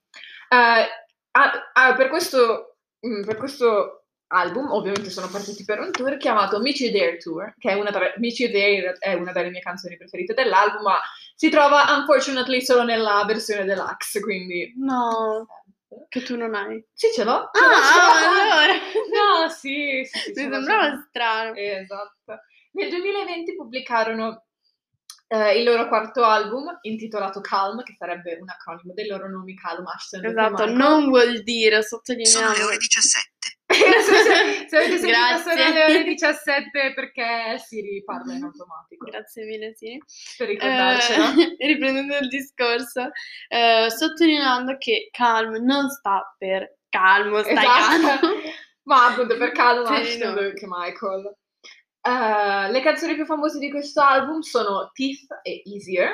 Eh, 0.48 0.88
ah, 1.31 1.72
ah, 1.74 1.93
per 1.93 2.08
questo 2.08 2.77
mm, 3.05 3.24
per 3.24 3.36
questo 3.36 4.01
album, 4.31 4.72
ovviamente 4.72 5.10
sono 5.10 5.27
partiti 5.27 5.63
per 5.63 5.79
un 5.79 5.91
tour 5.91 6.17
chiamato 6.17 6.60
Meet 6.60 6.79
You 6.79 6.91
There 6.91 7.17
Tour, 7.17 7.53
che 7.58 7.72
è 7.72 7.74
una, 7.74 7.91
tra, 7.91 8.13
è 8.13 9.13
una 9.13 9.31
delle 9.31 9.50
mie 9.50 9.60
canzoni 9.60 9.98
preferite 9.98 10.34
dell'album, 10.34 10.84
ma 10.84 11.00
si 11.36 11.50
trova 11.50 11.86
unfortunately 11.98 12.62
solo 12.62 12.84
nella 12.84 13.24
versione 13.25 13.65
deluxe, 13.65 14.20
quindi... 14.22 14.74
No, 14.77 15.46
che 16.10 16.22
tu 16.24 16.36
non 16.38 16.54
hai. 16.56 16.84
Sì, 16.94 17.08
ce 17.14 17.24
l'ho. 17.24 17.50
Ce 17.54 17.60
Ah, 17.64 17.68
l'ho, 17.68 17.76
ce 17.76 18.00
l'ho. 18.00 18.54
allora. 18.54 18.74
No, 19.44 19.50
sì, 19.50 20.02
sì, 20.06 20.20
sì, 20.20 20.30
Mi 20.30 20.52
sembrava 20.52 21.06
strano. 21.10 21.54
Esatto. 21.56 22.40
Nel 22.74 22.90
2020 22.90 23.56
pubblicarono 23.56 24.46
eh, 25.28 25.58
il 25.58 25.64
loro 25.64 25.88
quarto 25.88 26.24
album 26.24 26.78
intitolato 26.82 27.42
Calm, 27.42 27.84
che 27.84 27.96
sarebbe 27.98 28.38
un 28.40 28.50
acronimo 28.50 28.94
dei 28.94 29.08
loro 29.08 29.30
nomi 29.30 29.56
Calm, 29.56 29.86
Ashton 29.88 30.26
Esatto, 30.26 30.66
non 30.66 31.06
vuol 31.10 31.42
dire, 31.44 31.82
Sono 31.84 32.02
sottolineiamo. 32.04 32.54
le 32.56 32.64
ore 32.64 32.78
17. 32.78 33.31
Se, 33.74 34.68
se- 34.68 34.78
avete 34.78 34.98
sentito 34.98 35.08
Grazie. 35.08 35.51
sono 35.58 35.74
le 35.74 35.84
ore 35.84 36.04
17 36.04 36.94
perché 36.94 37.58
Siri 37.66 38.04
parla 38.04 38.34
in 38.34 38.44
automatico. 38.44 39.06
Grazie 39.06 39.46
mille, 39.46 39.74
sì. 39.75 39.98
Per 40.38 40.48
ricordarcela. 40.48 41.34
Eh, 41.34 41.56
riprendendo 41.68 42.18
il 42.18 42.28
discorso, 42.28 43.10
eh, 43.48 43.88
sottolineando 43.90 44.75
che 44.78 45.10
Calm 45.12 45.56
non 45.63 45.90
sta 45.90 46.34
per 46.38 46.78
calmo, 46.90 47.40
stai 47.42 47.54
Esatto. 47.54 48.20
calmo. 48.20 48.36
Ma 48.84 49.06
appunto 49.08 49.38
per 49.38 49.51
Calm, 49.51 49.84
Per 49.88 49.94
i 50.00 50.01
Ashton 50.01 50.34
nomi. 50.34 50.48
e 50.50 50.66
Michael. 50.68 51.36
Eh, 52.01 52.72
le 52.72 52.82
canzoni 52.82 53.13
più 53.13 53.25
famose 53.25 53.60
di 53.60 53.70
questo 53.70 54.01
album 54.01 54.40
sono 54.42 54.90
Teeth 54.94 55.28
e 55.44 55.62
Easier. 55.66 56.10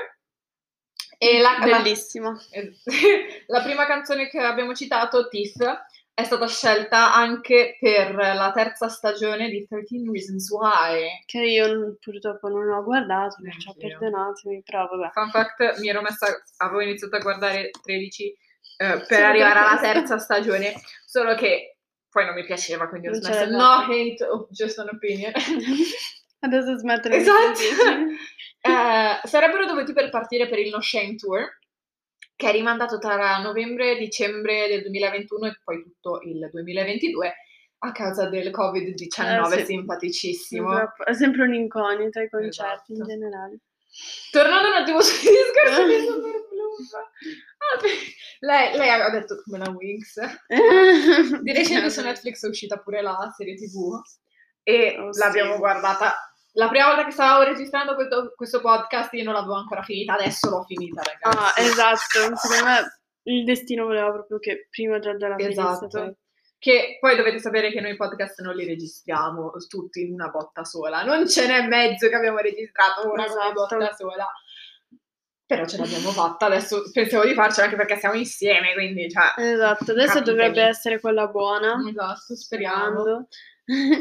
E 1.17 1.39
la, 1.39 1.57
la- 1.59 1.77
Bellissima. 1.81 2.37
Eh, 2.51 3.43
La 3.47 3.61
prima 3.63 3.85
canzone 3.85 4.27
che 4.27 4.39
abbiamo 4.39 4.73
citato, 4.75 5.29
Teeth, 5.29 5.85
è 6.17 6.23
stata 6.23 6.47
scelta 6.47 7.13
anche 7.13 7.77
per 7.79 8.15
la 8.15 8.51
terza 8.51 8.89
stagione 8.89 9.49
di 9.49 9.67
13 9.67 10.09
Reasons 10.11 10.49
Why. 10.49 11.21
Che 11.23 11.37
io 11.37 11.95
purtroppo 11.99 12.47
non 12.47 12.71
ho 12.71 12.83
guardato, 12.83 13.35
perciò 13.39 13.75
perdonatemi, 13.77 14.63
però 14.63 14.87
vabbè. 14.87 15.11
Fun 15.11 15.29
fact, 15.29 15.79
mi 15.79 15.89
ero 15.89 16.01
messa, 16.01 16.25
avevo 16.57 16.81
iniziato 16.81 17.17
a 17.17 17.19
guardare 17.19 17.69
13 17.83 18.23
eh, 18.25 18.35
per 18.77 19.05
Solo 19.05 19.25
arrivare 19.25 19.59
alla 19.59 19.79
terza 19.79 20.17
stagione, 20.17 20.73
solo 21.05 21.35
che 21.35 21.77
poi 22.09 22.25
non 22.25 22.33
mi 22.33 22.45
piaceva, 22.45 22.89
quindi 22.89 23.09
ho 23.09 23.11
Non 23.11 23.21
smesso. 23.21 23.49
No 23.51 23.85
hate, 23.85 24.23
oh, 24.23 24.47
just 24.49 24.79
an 24.79 24.89
opinion. 24.91 25.31
Adesso 26.41 26.77
smettere 26.77 27.17
Esatto. 27.17 27.59
Eh, 28.59 29.27
sarebbero 29.27 29.67
dovuti 29.67 29.93
per 29.93 30.09
partire 30.09 30.47
per 30.47 30.57
il 30.57 30.69
No 30.69 30.81
Shame 30.81 31.13
Tour, 31.13 31.47
che 32.37 32.47
è 32.49 32.51
rimandato 32.53 32.99
tra 32.99 33.39
novembre 33.39 33.91
e 33.93 33.97
dicembre 33.97 34.67
del 34.69 34.81
2021 34.83 35.47
e 35.47 35.59
poi 35.63 35.81
tutto 35.81 36.21
il 36.21 36.47
2022 36.51 37.33
a 37.79 37.91
causa 37.91 38.29
del 38.29 38.49
Covid-19 38.51 39.51
Eh, 39.53 39.57
sì. 39.59 39.65
simpaticissimo. 39.65 40.69
Purtroppo 40.69 41.05
È 41.05 41.13
sempre 41.13 41.43
un'inconita 41.43 42.21
i 42.21 42.29
concerti 42.29 42.93
in 42.93 43.01
Esatto. 43.01 43.09
generale. 43.11 43.57
Tornando 44.31 44.67
un 44.69 44.73
attimo 44.75 45.01
sul 45.01 45.17
discorso 45.29 45.85
di 45.87 45.99
Super 46.05 46.45
Bloom, 46.49 46.75
ah, 47.57 47.81
lei, 48.41 48.77
lei 48.77 48.89
ha 48.89 49.09
detto 49.09 49.41
come 49.43 49.57
la 49.57 49.69
Wings. 49.71 50.19
Di 51.41 51.51
recente 51.53 51.89
su 51.89 52.01
Netflix 52.01 52.45
è 52.45 52.49
uscita 52.49 52.77
pure 52.77 53.01
la 53.01 53.33
serie 53.35 53.55
TV 53.55 53.99
e 54.61 54.97
Oh, 54.99 55.11
sì. 55.11 55.19
l'abbiamo 55.19 55.57
guardata. 55.57 56.13
La 56.57 56.69
prima 56.69 56.87
volta 56.87 57.05
che 57.05 57.11
stavo 57.11 57.43
registrando 57.43 57.93
questo, 57.93 58.33
questo 58.35 58.61
podcast 58.61 59.13
io 59.13 59.23
non 59.23 59.33
l'avevo 59.33 59.53
ancora 59.55 59.83
finita, 59.83 60.13
adesso 60.13 60.49
l'ho 60.49 60.63
finita, 60.63 61.01
Ah, 61.21 61.31
ragazzi. 61.31 61.61
esatto, 61.61 62.35
secondo 62.35 62.65
me 62.65 62.99
il 63.23 63.43
destino 63.43 63.85
voleva 63.85 64.11
proprio 64.11 64.39
che 64.39 64.67
prima 64.71 64.97
Giorgia 64.99 65.27
la 65.27 65.35
finisse 65.35 65.59
Esatto. 65.61 65.87
tu. 65.87 66.15
Che 66.59 66.97
poi 66.99 67.15
dovete 67.15 67.37
sapere 67.39 67.71
che 67.71 67.79
noi 67.79 67.95
podcast 67.95 68.41
non 68.41 68.55
li 68.55 68.65
registriamo 68.65 69.51
tutti 69.67 70.01
in 70.01 70.13
una 70.13 70.29
botta 70.29 70.63
sola. 70.63 71.03
Non 71.03 71.27
ce 71.29 71.45
n'è 71.45 71.67
mezzo 71.67 72.09
che 72.09 72.15
abbiamo 72.15 72.39
registrato 72.39 73.07
una 73.11 73.25
Esatto. 73.27 73.53
botta 73.53 73.93
sola. 73.93 74.27
Però 75.45 75.65
ce 75.67 75.77
l'abbiamo 75.77 76.09
fatta, 76.09 76.47
adesso 76.47 76.81
pensiamo 76.91 77.23
di 77.25 77.35
farcela 77.35 77.65
anche 77.67 77.77
perché 77.77 77.97
siamo 77.97 78.15
insieme, 78.15 78.73
quindi 78.73 79.07
cioè... 79.11 79.33
Esatto, 79.37 79.91
adesso 79.91 80.13
Capitemi. 80.15 80.25
dovrebbe 80.37 80.61
essere 80.63 80.99
quella 80.99 81.27
buona. 81.27 81.77
Esatto, 81.87 82.35
speriamo. 82.35 82.99
Sperando. 83.01 83.27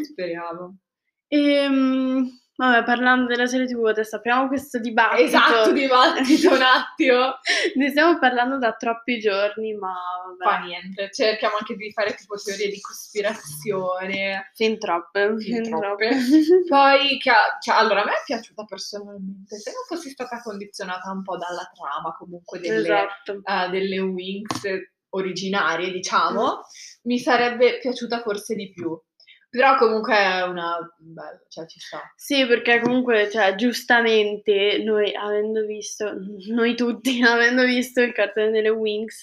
Speriamo. 0.03 0.77
Ehm, 1.29 2.31
vabbè, 2.57 2.85
parlando 2.85 3.27
della 3.27 3.47
serie 3.47 3.67
TV, 3.67 3.85
adesso 3.87 4.17
apriamo 4.17 4.49
questo 4.49 4.79
dibattito. 4.79 5.23
Esatto, 5.23 5.73
dibattito 5.73 6.51
un 6.53 6.63
attimo. 6.63 7.35
Ne 7.77 7.91
stiamo 7.91 8.19
parlando 8.19 8.59
da 8.59 8.73
troppi 8.73 9.19
giorni, 9.19 9.75
ma 9.75 9.95
Fa 10.39 10.51
vabbè, 10.51 10.65
niente, 10.67 11.11
cerchiamo 11.13 11.57
anche 11.59 11.75
di 11.77 11.91
fare 11.93 12.15
tipo 12.15 12.37
teorie 12.37 12.69
di 12.71 12.81
cospirazione. 12.81 14.51
fin 14.55 14.79
troppe, 14.79 15.35
Fin 15.39 15.63
fin 15.63 15.63
troppe. 15.71 16.09
troppe. 16.09 16.17
Poi, 16.69 17.19
che 17.19 17.31
ha- 17.31 17.59
cioè, 17.61 17.77
allora, 17.77 18.03
a 18.03 18.05
me 18.05 18.13
è 18.13 18.23
piaciuta 18.25 18.65
personalmente, 18.65 19.57
se 19.59 19.71
non 19.73 19.83
fossi 19.87 20.11
stata 20.11 20.41
condizionata 20.43 21.11
un 21.11 21.23
po' 21.23 21.37
dalla 21.37 21.71
trama 21.75 22.15
comunque 22.17 22.59
delle, 22.61 22.81
Esatto. 22.81 23.41
eh, 23.45 23.69
delle 23.71 23.99
Wings 24.01 24.63
originarie, 25.11 25.91
diciamo, 25.93 26.61
mi 27.05 27.19
sarebbe 27.19 27.79
piaciuta 27.79 28.21
forse 28.21 28.55
di 28.55 28.71
più. 28.71 28.99
Però 29.57 29.77
comunque 29.77 30.15
è 30.15 30.43
una 30.43 30.77
bella, 30.99 31.41
cioè 31.49 31.67
ci 31.67 31.79
sta. 31.81 32.03
Sì, 32.15 32.47
perché 32.47 32.79
comunque, 32.81 33.31
cioè, 33.31 33.55
giustamente, 33.55 34.83
noi 34.85 35.15
avendo 35.15 35.65
visto, 35.65 36.13
noi 36.51 36.75
tutti 36.77 37.23
avendo 37.25 37.65
visto 37.65 38.03
il 38.03 38.13
cartone 38.13 38.51
delle 38.51 38.69
Wings, 38.69 39.23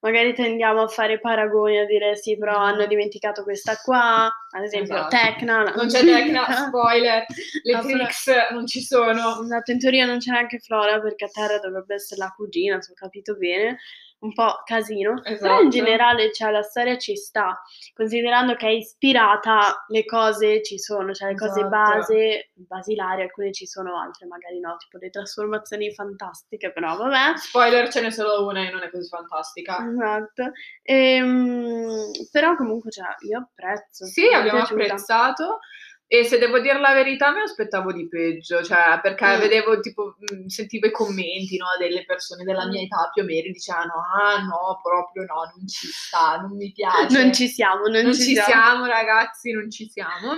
magari 0.00 0.34
tendiamo 0.34 0.82
a 0.82 0.86
fare 0.86 1.18
paragoni, 1.18 1.78
a 1.80 1.84
dire 1.84 2.14
sì, 2.14 2.38
però 2.38 2.56
hanno 2.58 2.86
dimenticato 2.86 3.42
questa 3.42 3.76
qua, 3.82 4.26
ad 4.50 4.62
esempio 4.62 4.94
Esatto. 4.94 5.16
Tecna. 5.16 5.62
la- 5.64 5.72
Non 5.72 5.88
c'è 5.88 6.04
Tecna, 6.04 6.44
spoiler, 6.68 7.24
le 7.64 7.72
No, 7.72 7.80
Trix 7.82 8.30
non 8.52 8.66
ci 8.68 8.80
sono. 8.82 9.42
Esatto, 9.42 9.72
in 9.72 9.80
teoria 9.80 10.06
non 10.06 10.18
c'è 10.18 10.30
neanche 10.30 10.60
Flora 10.60 11.00
perché 11.00 11.28
Terra 11.32 11.58
dovrebbe 11.58 11.94
essere 11.94 12.20
la 12.20 12.32
cugina, 12.36 12.80
se 12.80 12.92
ho 12.92 12.94
capito 12.94 13.34
bene, 13.36 13.78
un 14.18 14.32
po' 14.32 14.62
casino, 14.64 15.20
però 15.20 15.34
Esatto. 15.34 15.62
in 15.62 15.68
generale 15.70 16.32
cioè, 16.32 16.50
la 16.50 16.62
storia 16.62 16.96
ci 16.98 17.14
sta, 17.16 17.60
considerando 17.94 18.54
che 18.54 18.66
è 18.66 18.70
ispirata, 18.70 19.84
le 19.88 20.04
cose 20.04 20.62
ci 20.62 20.78
sono, 20.78 21.12
cioè 21.12 21.28
le 21.30 21.36
cose 21.36 21.60
Esatto. 21.60 21.68
base, 21.68 22.50
basilari, 22.54 23.22
alcune 23.22 23.52
ci 23.52 23.66
sono, 23.66 24.00
altre 24.00 24.26
magari 24.26 24.58
no, 24.58 24.76
tipo 24.78 24.98
le 24.98 25.10
trasformazioni 25.10 25.92
fantastiche, 25.92 26.72
però 26.72 26.96
vabbè. 26.96 27.36
Spoiler, 27.36 27.88
ce 27.90 28.00
n'è 28.00 28.10
solo 28.10 28.46
una 28.46 28.66
e 28.66 28.70
non 28.70 28.82
è 28.82 28.90
così 28.90 29.08
fantastica. 29.08 29.76
Esatto, 29.86 30.52
Ehm, 30.82 32.10
però 32.30 32.56
comunque 32.56 32.90
cioè, 32.90 33.06
io 33.28 33.38
apprezzo. 33.38 34.04
Sì, 34.06 34.26
abbiamo 34.26 34.58
piaciuta. 34.58 34.82
apprezzato. 34.82 35.58
E 36.08 36.22
se 36.24 36.38
devo 36.38 36.60
dire 36.60 36.78
la 36.78 36.92
verità, 36.92 37.32
mi 37.32 37.40
aspettavo 37.40 37.92
di 37.92 38.06
peggio, 38.08 38.62
cioè 38.62 39.00
perché 39.02 39.24
Mm. 39.36 39.40
vedevo 39.40 39.80
tipo, 39.80 40.14
mh, 40.18 40.46
sentivo 40.46 40.86
i 40.86 40.92
commenti 40.92 41.56
no, 41.56 41.66
delle 41.78 42.04
persone 42.04 42.44
della 42.44 42.64
Mm. 42.66 42.70
mia 42.70 42.82
età 42.82 43.10
più 43.12 43.22
o 43.22 43.26
meno, 43.26 43.50
dicevano: 43.50 43.94
Ah, 44.14 44.40
no, 44.42 44.78
proprio 44.82 45.24
no, 45.24 45.50
non 45.56 45.66
ci 45.66 45.88
sta, 45.88 46.36
non 46.40 46.56
mi 46.56 46.70
piace. 46.72 47.20
Non 47.20 47.32
ci 47.32 47.48
siamo, 47.48 47.86
non, 47.88 48.02
Non 48.04 48.14
ci, 48.14 48.22
ci 48.22 48.32
siamo. 48.34 48.48
siamo, 48.48 48.86
ragazzi, 48.86 49.50
non 49.50 49.68
ci 49.70 49.88
siamo. 49.88 50.32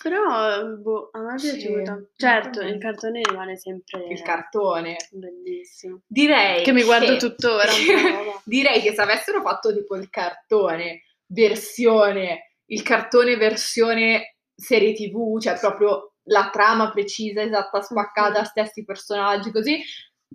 Però, 0.00 0.62
boh, 0.76 1.08
a 1.12 1.20
me 1.20 1.34
è 1.34 1.38
Sì, 1.38 1.56
piaciuta. 1.56 1.98
Certo, 2.14 2.60
a 2.60 2.64
me. 2.64 2.70
il 2.70 2.78
cartone 2.78 3.22
rimane 3.28 3.56
sempre 3.56 4.06
Il 4.08 4.22
cartone. 4.22 4.96
bellissimo. 5.10 6.02
Direi 6.06 6.62
Che 6.62 6.72
mi 6.72 6.84
guardo 6.84 7.12
che- 7.12 7.16
tuttora. 7.18 7.70
Direi 8.44 8.82
che 8.82 8.94
se 8.94 9.00
avessero 9.00 9.40
fatto 9.40 9.72
tipo 9.74 9.96
il 9.96 10.08
cartone 10.10 11.02
versione, 11.26 12.52
il 12.66 12.82
cartone 12.82 13.36
versione 13.36 14.35
serie 14.56 14.94
TV, 14.94 15.38
cioè 15.40 15.58
proprio 15.58 16.14
la 16.28 16.48
trama 16.52 16.90
precisa, 16.90 17.42
esatta, 17.42 17.80
spaccata, 17.82 18.40
Mhm. 18.40 18.44
stessi 18.46 18.84
personaggi, 18.84 19.52
così 19.52 19.80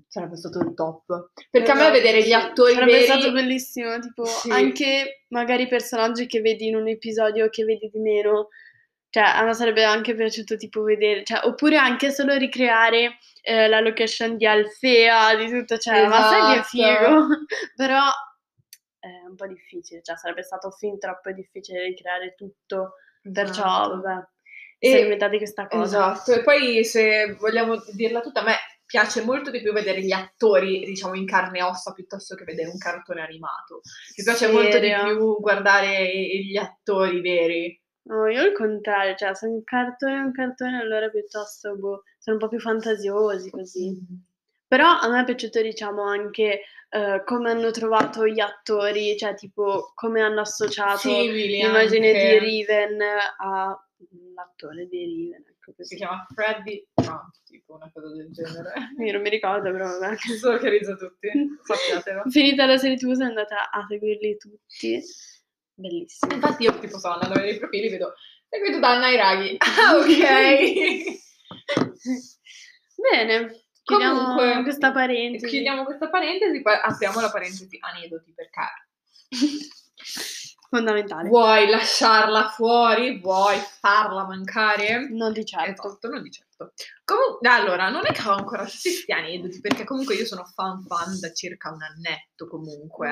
sarebbe 0.08 0.38
stato 0.38 0.60
il 0.60 0.74
top. 0.74 1.32
Perché 1.50 1.72
a 1.72 1.74
me 1.74 1.82
Esatto, 1.82 1.98
vedere 1.98 2.24
gli 2.24 2.32
attori 2.32 2.74
Sarebbe 2.74 2.92
veri 2.92 3.04
stato 3.04 3.32
bellissimo, 3.32 4.00
tipo 4.00 4.26
Sì. 4.26 4.50
anche 4.52 5.26
magari 5.30 5.68
personaggi 5.68 6.28
che 6.28 6.40
vedi 6.40 6.68
in 6.68 6.76
un 6.76 6.88
episodio 6.88 7.50
che 7.50 7.66
vedi 7.66 7.90
di 7.92 8.00
meno. 8.00 8.48
Cioè, 9.10 9.24
a 9.24 9.44
me 9.44 9.54
sarebbe 9.54 9.84
anche 9.84 10.16
piaciuto 10.16 10.56
tipo 10.56 10.84
vedere, 10.84 11.26
cioè, 11.26 11.42
oppure 11.44 11.76
anche 11.76 12.12
solo 12.12 12.38
ricreare 12.38 13.18
eh, 13.42 13.68
la 13.68 13.82
location 13.82 14.38
di 14.38 14.46
Alfea, 14.46 15.36
di 15.36 15.50
tutto, 15.50 15.78
cioè, 15.78 16.08
ma 16.08 16.22
sai 16.22 16.42
che 16.54 16.60
Esatto. 16.60 16.68
figo? 16.70 17.28
Però 17.76 18.00
è 19.00 19.08
un 19.28 19.36
po' 19.36 19.48
difficile, 19.48 20.02
cioè 20.02 20.16
sarebbe 20.16 20.44
stato 20.44 20.72
fin 20.72 20.98
troppo 20.98 21.32
difficile 21.32 21.84
ricreare 21.84 22.36
tutto, 22.38 22.94
perciò 23.22 23.64
Esatto. 23.64 24.02
vabbè, 24.02 24.28
E- 24.80 24.90
si 24.90 24.96
è 24.96 25.02
inventati 25.02 25.38
questa 25.38 25.68
cosa. 25.68 25.84
Esatto, 25.84 26.34
e 26.34 26.44
poi 26.44 26.84
se 26.84 27.36
vogliamo 27.40 27.82
dirla 27.94 28.22
tutta, 28.22 28.42
a 28.42 28.44
me 28.44 28.56
piace 28.86 29.24
molto 29.24 29.52
di 29.52 29.62
più 29.62 29.72
vedere 29.72 30.02
gli 30.02 30.12
attori, 30.12 30.84
diciamo, 30.86 31.16
in 31.16 31.26
carne 31.26 31.60
e 31.60 31.64
ossa 31.64 31.94
piuttosto 31.94 32.36
che 32.36 32.44
vedere 32.44 32.70
un 32.70 32.78
cartone 32.78 33.22
animato. 33.22 33.82
Mi 34.18 34.24
piace 34.24 34.52
molto 34.52 34.80
di 34.80 34.88
Serio? 34.88 35.04
più 35.16 35.40
guardare 35.40 36.12
gli 36.14 36.58
attori 36.58 37.22
veri. 37.22 37.82
No, 38.04 38.28
io 38.28 38.44
il 38.44 38.54
contrario, 38.54 39.16
cioè 39.16 39.34
se 39.36 39.46
un 39.46 39.64
cartone 39.64 40.16
è 40.16 40.20
un 40.20 40.34
cartone 40.34 40.80
allora 40.80 41.08
piuttosto 41.10 41.76
boh, 41.78 42.04
sono 42.18 42.38
un 42.38 42.42
po' 42.42 42.50
più 42.50 42.60
fantasiosi 42.60 43.50
così. 43.52 43.96
Però 44.68 44.88
a 45.00 45.08
me 45.10 45.22
è 45.22 45.26
piaciuto 45.26 45.62
diciamo 45.62 46.04
anche 46.04 46.62
eh, 46.94 47.24
come 47.24 47.52
hanno 47.52 47.72
trovato 47.72 48.28
gli 48.28 48.42
attori, 48.42 49.16
cioè 49.18 49.34
tipo 49.34 49.94
come 49.96 50.20
hanno 50.20 50.42
associato 50.42 51.08
l'immagine 51.08 52.08
anche. 52.08 52.30
di 52.30 52.40
Riven 52.40 53.02
all'attore 53.38 54.88
di 54.88 55.06
Riven. 55.06 55.46
Ecco 55.48 55.72
Si 55.84 55.96
chiama 55.96 56.28
Freddy 56.34 56.86
Trump, 56.94 57.32
tipo 57.46 57.76
una 57.76 57.90
cosa 57.94 58.14
del 58.14 58.30
genere. 58.32 58.74
Io 59.00 59.12
non 59.14 59.22
mi 59.22 59.30
ricordo, 59.30 59.72
però 59.72 59.86
vabbè. 59.86 60.18
Solo 60.38 60.58
che 60.58 60.70
rizzo 60.70 60.98
tutti, 60.98 61.30
sappiatelo. 61.64 62.24
Finita 62.30 62.66
la 62.66 62.78
serie 62.78 62.98
TV 62.98 63.14
sono 63.14 63.30
andata 63.30 63.70
a 63.70 63.86
seguirli 63.88 64.36
tutti. 64.36 65.02
Bellissimo. 65.74 66.34
Infatti 66.34 66.64
io 66.64 66.78
tipo 66.78 66.98
sto 66.98 67.08
andando 67.08 67.36
a 67.36 67.40
vedere 67.40 67.56
i 67.56 67.60
profili 67.60 67.88
vedo 67.88 68.16
seguito 68.50 68.80
da 68.80 68.90
Anna 68.90 69.10
Iraghi. 69.12 69.58
Ah, 69.60 69.96
ok. 69.96 71.20
Bene, 72.96 73.61
chiudiamo 73.84 74.20
Comunque, 74.20 74.64
questa 74.64 74.92
parentesi. 74.92 75.48
Chiudiamo 75.48 75.84
questa 75.84 76.10
parentesi, 76.10 76.62
poi 76.62 76.76
apriamo 76.82 77.20
la 77.20 77.30
parentesi 77.30 77.78
aneddoti 77.80 78.34
perché 78.34 78.62
Fondamentale. 80.70 81.28
vuoi 81.28 81.68
lasciarla 81.68 82.48
fuori, 82.50 83.20
vuoi 83.20 83.58
farla 83.58 84.26
mancare? 84.26 85.10
Non 85.10 85.34
di 85.34 85.46
certo. 85.46 85.88
Esatto, 85.88 86.08
non 86.08 86.22
di 86.24 86.32
certo. 86.32 86.72
Comunque, 87.04 87.50
allora, 87.50 87.90
non 87.90 88.06
è 88.06 88.12
che 88.14 88.28
ho 88.28 88.32
ancora 88.34 88.64
tutti 88.64 88.90
questi 88.90 89.12
aneddoti, 89.12 89.60
perché 89.60 89.84
comunque 89.84 90.16
io 90.16 90.26
sono 90.26 90.46
fan 90.46 90.82
fan 90.84 91.20
da 91.20 91.32
circa 91.34 91.72
un 91.72 91.82
annetto 91.82 92.48
comunque, 92.48 93.10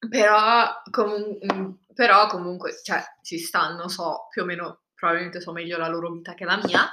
eh. 0.00 0.08
però, 0.08 0.82
comu- 0.90 1.38
mm, 1.52 1.70
però 1.94 2.26
comunque, 2.26 2.80
cioè, 2.82 3.02
ci 3.22 3.38
stanno, 3.38 3.88
so, 3.88 4.26
più 4.30 4.42
o 4.42 4.44
meno, 4.44 4.82
probabilmente 4.94 5.40
so 5.40 5.52
meglio 5.52 5.78
la 5.78 5.88
loro 5.88 6.10
vita 6.12 6.34
che 6.34 6.44
la 6.44 6.60
mia. 6.62 6.90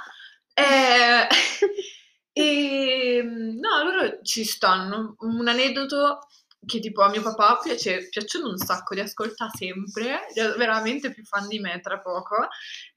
Eh, 0.54 1.26
e 2.38 3.22
no, 3.24 3.82
loro 3.82 4.18
ci 4.22 4.44
stanno. 4.44 5.14
Un 5.20 5.48
aneddoto 5.48 6.18
che 6.66 6.80
tipo 6.80 7.00
a 7.00 7.08
mio 7.08 7.22
papà 7.22 7.60
piace, 7.62 8.08
piacciono 8.10 8.50
un 8.50 8.58
sacco, 8.58 8.92
li 8.92 9.00
ascolta 9.00 9.48
sempre, 9.48 10.26
è 10.26 10.42
veramente 10.58 11.10
più 11.12 11.24
fan 11.24 11.48
di 11.48 11.60
me 11.60 11.80
tra 11.80 11.98
poco. 11.98 12.48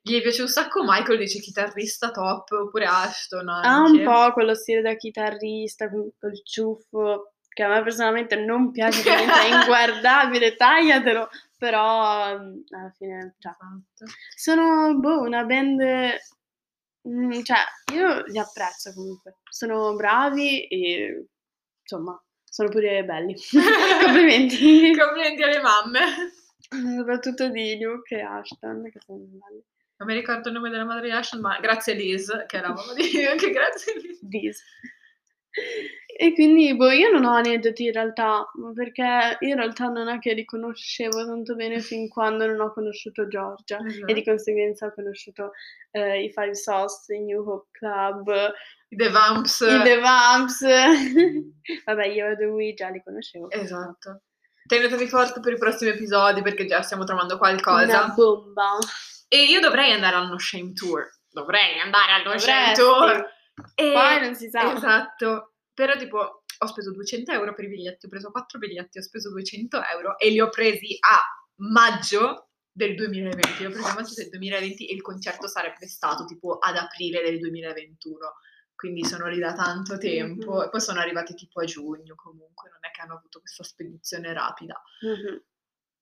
Gli 0.01 0.21
piace 0.21 0.41
un 0.41 0.49
sacco 0.49 0.83
Michael, 0.83 1.19
dice 1.19 1.39
chitarrista 1.39 2.11
top, 2.11 2.51
oppure 2.51 2.85
Ashton 2.85 3.47
anche. 3.47 3.67
Ha 3.67 3.79
un 3.79 4.03
po' 4.03 4.33
quello 4.33 4.55
stile 4.55 4.81
da 4.81 4.95
chitarrista, 4.95 5.89
con 5.89 6.11
col 6.19 6.43
ciuffo, 6.43 7.35
che 7.47 7.63
a 7.63 7.69
me 7.69 7.81
personalmente 7.81 8.35
non 8.35 8.71
piace, 8.71 9.03
diventa 9.03 9.43
inguardabile, 9.47 10.57
tagliatelo, 10.57 11.29
però 11.57 12.23
alla 12.23 12.93
fine, 12.97 13.35
cioè, 13.39 13.53
Esatto. 13.53 14.11
sono, 14.35 14.95
boh, 14.99 15.21
una 15.21 15.45
band, 15.45 15.79
mm, 17.07 17.41
cioè, 17.41 17.57
io 17.93 18.23
li 18.25 18.37
apprezzo 18.37 18.93
comunque, 18.93 19.37
sono 19.49 19.95
bravi 19.95 20.67
e, 20.67 21.27
insomma, 21.81 22.21
sono 22.43 22.69
pure 22.69 23.03
belli. 23.05 23.35
Complimenti. 24.03 24.95
Complimenti 24.97 25.43
alle 25.43 25.61
mamme. 25.61 25.99
Soprattutto 26.97 27.49
di 27.49 27.79
Luke 27.79 28.15
e 28.15 28.21
Ashton, 28.21 28.89
che 28.91 28.99
sono 29.05 29.19
belli. 29.19 29.63
Non 29.97 30.07
mi 30.07 30.13
ricordo 30.13 30.47
il 30.47 30.55
nome 30.55 30.69
della 30.69 30.85
madre 30.85 31.07
di 31.07 31.11
Ashton, 31.11 31.41
ma 31.41 31.59
grazie 31.59 31.93
Liz, 31.93 32.45
che 32.47 32.59
la 32.59 32.73
mamma 32.73 32.93
di... 32.93 33.25
anche 33.27 33.51
grazie 33.51 33.93
Liz. 33.99 34.19
This. 34.29 34.63
E 36.21 36.33
quindi, 36.33 36.75
boh, 36.75 36.91
io 36.91 37.09
non 37.11 37.23
ho 37.23 37.31
aneddoti 37.31 37.85
in 37.85 37.93
realtà, 37.93 38.45
perché 38.75 39.37
in 39.39 39.55
realtà 39.55 39.87
non 39.87 40.09
è 40.09 40.19
che 40.19 40.33
li 40.33 40.43
conoscevo 40.43 41.25
tanto 41.25 41.55
bene 41.55 41.79
fin 41.79 42.09
quando 42.09 42.45
non 42.45 42.59
ho 42.59 42.73
conosciuto 42.73 43.29
Giorgia 43.29 43.77
e 44.05 44.13
di 44.13 44.21
conseguenza 44.21 44.87
ho 44.87 44.93
conosciuto 44.93 45.51
eh, 45.91 46.23
i 46.23 46.29
Five 46.29 46.55
Sauce, 46.55 47.15
i 47.15 47.23
New 47.23 47.41
Hope 47.47 47.69
Club, 47.71 48.51
I 48.89 48.97
The 48.97 49.09
Vamps. 49.09 49.61
i 49.61 49.81
The 49.81 49.99
Vamps. 49.99 50.59
Vabbè, 51.85 52.07
io 52.07 52.27
e 52.27 52.43
lui 52.43 52.73
già 52.73 52.89
li 52.89 53.01
conoscevo. 53.01 53.49
Esatto. 53.49 54.23
Tenetevi 54.67 55.07
forte 55.07 55.39
per 55.39 55.53
i 55.53 55.57
prossimi 55.57 55.91
episodi 55.91 56.41
perché 56.41 56.65
già 56.65 56.81
stiamo 56.81 57.05
trovando 57.05 57.37
qualcosa. 57.37 58.03
Una 58.03 58.13
bomba. 58.13 58.77
E 59.29 59.45
io 59.45 59.61
dovrei 59.61 59.93
andare 59.93 60.17
al 60.17 60.27
No 60.27 60.37
Shame 60.37 60.73
Tour. 60.73 61.09
Dovrei 61.29 61.79
andare 61.79 62.11
al 62.11 62.23
No 62.23 62.37
Shame 62.37 62.73
Dovresti. 62.75 62.81
Tour. 62.81 63.37
E... 63.75 63.91
Poi 63.93 64.19
non 64.19 64.35
si 64.35 64.49
sa. 64.49 64.73
Esatto. 64.73 65.48
Però 65.79 65.95
tipo 65.95 66.43
ho 66.61 66.65
speso 66.67 66.91
200 66.91 67.31
euro 67.31 67.53
per 67.53 67.63
i 67.63 67.69
biglietti, 67.69 68.05
ho 68.05 68.09
preso 68.09 68.31
4 68.31 68.59
biglietti, 68.59 68.97
ho 68.97 69.01
speso 69.01 69.29
200 69.29 69.81
euro 69.93 70.17
e 70.17 70.29
li 70.29 70.41
ho 70.41 70.49
presi 70.49 70.97
a 70.99 71.17
maggio 71.61 72.49
del 72.69 72.95
2020. 72.95 73.59
Li 73.59 73.65
ho 73.65 73.69
presi 73.69 73.87
a 73.89 73.93
maggio 73.93 74.13
del 74.15 74.27
2020 74.27 74.89
e 74.89 74.93
il 74.93 75.01
concerto 75.01 75.47
sarebbe 75.47 75.87
stato 75.87 76.25
tipo 76.25 76.57
ad 76.57 76.75
aprile 76.75 77.21
del 77.21 77.39
2021. 77.39 78.17
Quindi 78.75 79.05
sono 79.05 79.27
lì 79.29 79.39
da 79.39 79.53
tanto 79.53 79.97
tempo 79.97 80.55
Mhm. 80.57 80.61
e 80.63 80.69
poi 80.69 80.81
sono 80.81 80.99
arrivati 80.99 81.33
tipo 81.33 81.61
a 81.61 81.63
giugno 81.65 82.13
comunque, 82.15 82.69
non 82.69 82.79
è 82.81 82.91
che 82.91 82.99
hanno 82.99 83.15
avuto 83.15 83.39
questa 83.39 83.63
spedizione 83.63 84.33
rapida. 84.33 84.81
Mhm. 85.01 85.41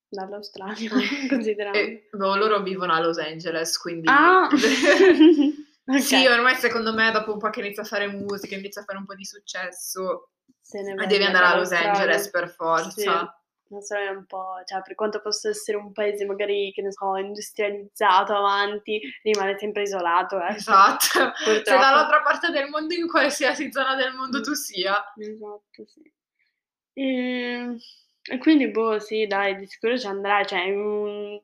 Dall'Australia, 0.08 0.90
considerando. 1.30 1.78
E 1.78 2.08
boh, 2.10 2.34
loro 2.34 2.62
vivono 2.62 2.94
a 2.94 3.00
Los 3.00 3.18
Angeles, 3.18 3.78
quindi... 3.78 4.08
Ah! 4.10 4.48
Ok. 5.90 6.02
Sì, 6.02 6.26
ormai 6.26 6.54
secondo 6.56 6.92
me 6.92 7.10
dopo 7.10 7.32
un 7.32 7.38
po' 7.38 7.48
che 7.48 7.60
inizia 7.60 7.82
a 7.82 7.86
fare 7.86 8.06
musica, 8.08 8.54
inizia 8.54 8.82
a 8.82 8.84
fare 8.84 8.98
un 8.98 9.06
po' 9.06 9.14
di 9.14 9.24
successo, 9.24 10.32
Se 10.60 10.82
ne 10.82 11.06
devi 11.06 11.24
andare 11.24 11.46
a 11.46 11.56
Los. 11.56 11.72
Angeles 11.72 12.28
per 12.28 12.50
forza. 12.50 12.90
Sì. 12.90 13.10
L'Australia 13.70 14.10
è 14.10 14.14
un 14.14 14.24
po', 14.26 14.62
cioè 14.64 14.80
per 14.82 14.94
quanto 14.94 15.20
possa 15.20 15.50
essere 15.50 15.76
un 15.76 15.92
paese 15.92 16.24
magari, 16.24 16.72
che 16.72 16.80
ne 16.80 16.90
so, 16.90 17.16
industrializzato, 17.16 18.34
avanti, 18.34 19.00
rimane 19.22 19.58
sempre 19.58 19.82
isolato, 19.82 20.40
eh. 20.42 20.54
Esatto. 20.54 21.06
Se 21.06 21.32
Purtroppo. 21.44 21.80
dall'altra 21.80 22.22
parte 22.22 22.50
del 22.50 22.68
mondo, 22.68 22.94
in 22.94 23.08
qualsiasi 23.08 23.70
zona 23.70 23.94
del 23.94 24.14
mondo 24.14 24.40
tu 24.40 24.54
sia. 24.54 25.12
Esatto, 25.16 25.86
sì. 25.86 26.12
E, 26.94 27.76
e 28.22 28.38
quindi, 28.38 28.70
boh, 28.70 28.98
sì, 28.98 29.26
dai, 29.26 29.56
di 29.56 29.66
sicuro 29.66 29.98
ci 29.98 30.06
andrai, 30.06 30.46
cioè, 30.46 30.60
in, 30.60 31.38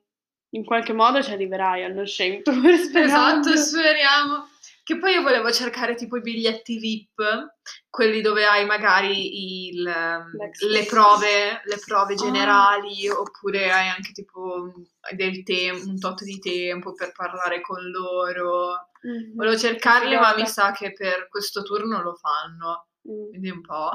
in 0.55 0.63
qualche 0.63 0.93
modo 0.93 1.21
ci 1.21 1.31
arriverai 1.31 1.83
allo 1.83 2.05
Shame 2.05 2.41
Tour, 2.41 2.75
sperando. 2.77 3.49
Esatto, 3.49 3.57
speriamo. 3.57 4.47
Che 4.83 4.97
poi 4.99 5.13
io 5.13 5.23
volevo 5.23 5.51
cercare 5.51 5.95
tipo 5.95 6.15
i 6.15 6.21
biglietti 6.21 6.77
VIP, 6.77 7.55
quelli 7.89 8.21
dove 8.21 8.45
hai 8.45 8.65
magari 8.65 9.69
il, 9.71 9.81
le 9.81 10.85
prove, 10.85 11.61
le 11.63 11.79
prove 11.83 12.13
Ah. 12.13 12.17
generali, 12.17 13.09
oppure 13.09 13.71
hai 13.71 13.87
anche 13.89 14.11
tipo 14.11 14.71
del 15.15 15.41
tempo, 15.43 15.87
un 15.89 15.99
tot 15.99 16.21
di 16.23 16.37
tempo 16.37 16.93
per 16.93 17.13
parlare 17.13 17.61
con 17.61 17.81
loro. 17.89 18.89
Mhm. 19.01 19.33
Volevo 19.35 19.57
cercarli, 19.57 20.15
ma 20.17 20.35
mi 20.35 20.45
sa 20.45 20.71
che 20.71 20.93
per 20.93 21.27
questo 21.29 21.63
tour 21.63 21.85
non 21.85 22.03
lo 22.03 22.13
fanno. 22.15 22.87
Mm. 23.09 23.29
Quindi 23.29 23.49
un 23.49 23.61
po'. 23.61 23.91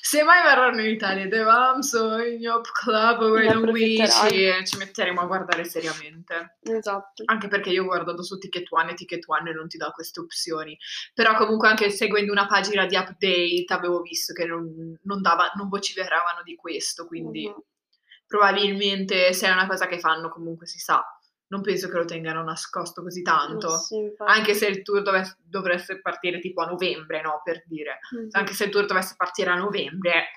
Se 0.00 0.22
mai 0.22 0.42
verranno 0.42 0.80
in 0.80 0.94
Italia 0.94 1.28
The 1.28 1.42
Vamps 1.42 1.92
o 1.92 2.18
in 2.22 2.48
Hop 2.48 2.66
Club 2.72 3.20
o 3.20 3.38
in 3.38 3.60
Luigi, 3.60 4.06
ci 4.64 4.76
metteremo 4.78 5.20
a 5.20 5.26
guardare 5.26 5.64
seriamente. 5.64 6.56
Esatto. 6.62 7.22
Anche 7.26 7.48
perché 7.48 7.68
io 7.68 7.82
ho 7.82 7.86
guardato 7.86 8.22
su 8.22 8.38
Ticket 8.38 8.66
One 8.70 8.92
e 8.92 8.94
Ticket 8.94 9.24
One 9.26 9.52
non 9.52 9.68
ti 9.68 9.76
dà 9.76 9.90
queste 9.90 10.20
opzioni. 10.20 10.76
Però 11.12 11.34
comunque 11.36 11.68
anche 11.68 11.90
seguendo 11.90 12.32
una 12.32 12.46
pagina 12.46 12.86
di 12.86 12.96
update 12.96 13.66
avevo 13.68 14.00
visto 14.00 14.32
che 14.32 14.46
non, 14.46 14.98
non, 15.02 15.20
dava, 15.20 15.50
non 15.56 15.68
vociferavano 15.68 16.42
di 16.42 16.54
questo, 16.56 17.06
quindi 17.06 17.46
Mhm. 17.46 17.62
probabilmente 18.26 19.34
se 19.34 19.46
è 19.48 19.50
una 19.52 19.66
cosa 19.66 19.86
che 19.86 19.98
fanno 20.00 20.30
comunque 20.30 20.66
si 20.66 20.78
sa. 20.78 21.04
Non 21.52 21.60
penso 21.60 21.88
che 21.90 21.98
lo 21.98 22.06
tengano 22.06 22.42
nascosto 22.42 23.02
così 23.02 23.20
tanto. 23.20 23.68
Ma 23.68 23.76
sì. 23.76 24.10
Anche 24.24 24.54
se 24.54 24.68
il 24.68 24.80
tour 24.80 25.02
dovesse, 25.02 25.36
dovesse 25.44 26.00
partire 26.00 26.38
tipo 26.40 26.62
a 26.62 26.66
novembre, 26.66 27.20
no? 27.20 27.42
Per 27.44 27.62
dire. 27.66 27.98
Mhm. 28.10 28.28
Anche 28.30 28.54
se 28.54 28.64
il 28.64 28.70
tour 28.70 28.86
dovesse 28.86 29.14
partire 29.18 29.50
a 29.50 29.56
novembre, 29.56 30.28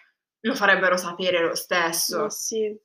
lo 0.42 0.54
farebbero 0.56 0.98
sapere 0.98 1.42
lo 1.42 1.56
stesso. 1.56 2.24
Ma 2.24 2.30
sì. 2.30 2.78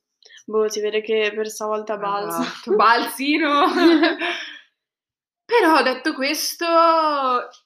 Boh, 0.45 0.69
si 0.69 0.79
vede 0.79 1.01
che 1.01 1.33
per 1.35 1.49
stavolta 1.49 1.97
balza. 1.97 2.39
Esatto, 2.41 2.73
balzino. 2.73 3.65
Però 5.45 5.81
detto 5.83 6.13
questo, 6.13 6.65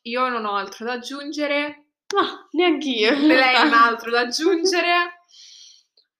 io 0.02 0.30
non 0.30 0.46
ho 0.46 0.56
altro 0.56 0.84
da 0.86 0.94
aggiungere. 0.94 1.90
Ma 2.16 2.48
neanch'io. 2.52 3.14
in 3.14 3.28
Lei 3.28 3.38
realtà. 3.38 3.64
non 3.66 3.74
ha 3.74 3.86
altro 3.86 4.10
da 4.10 4.22
aggiungere. 4.22 5.25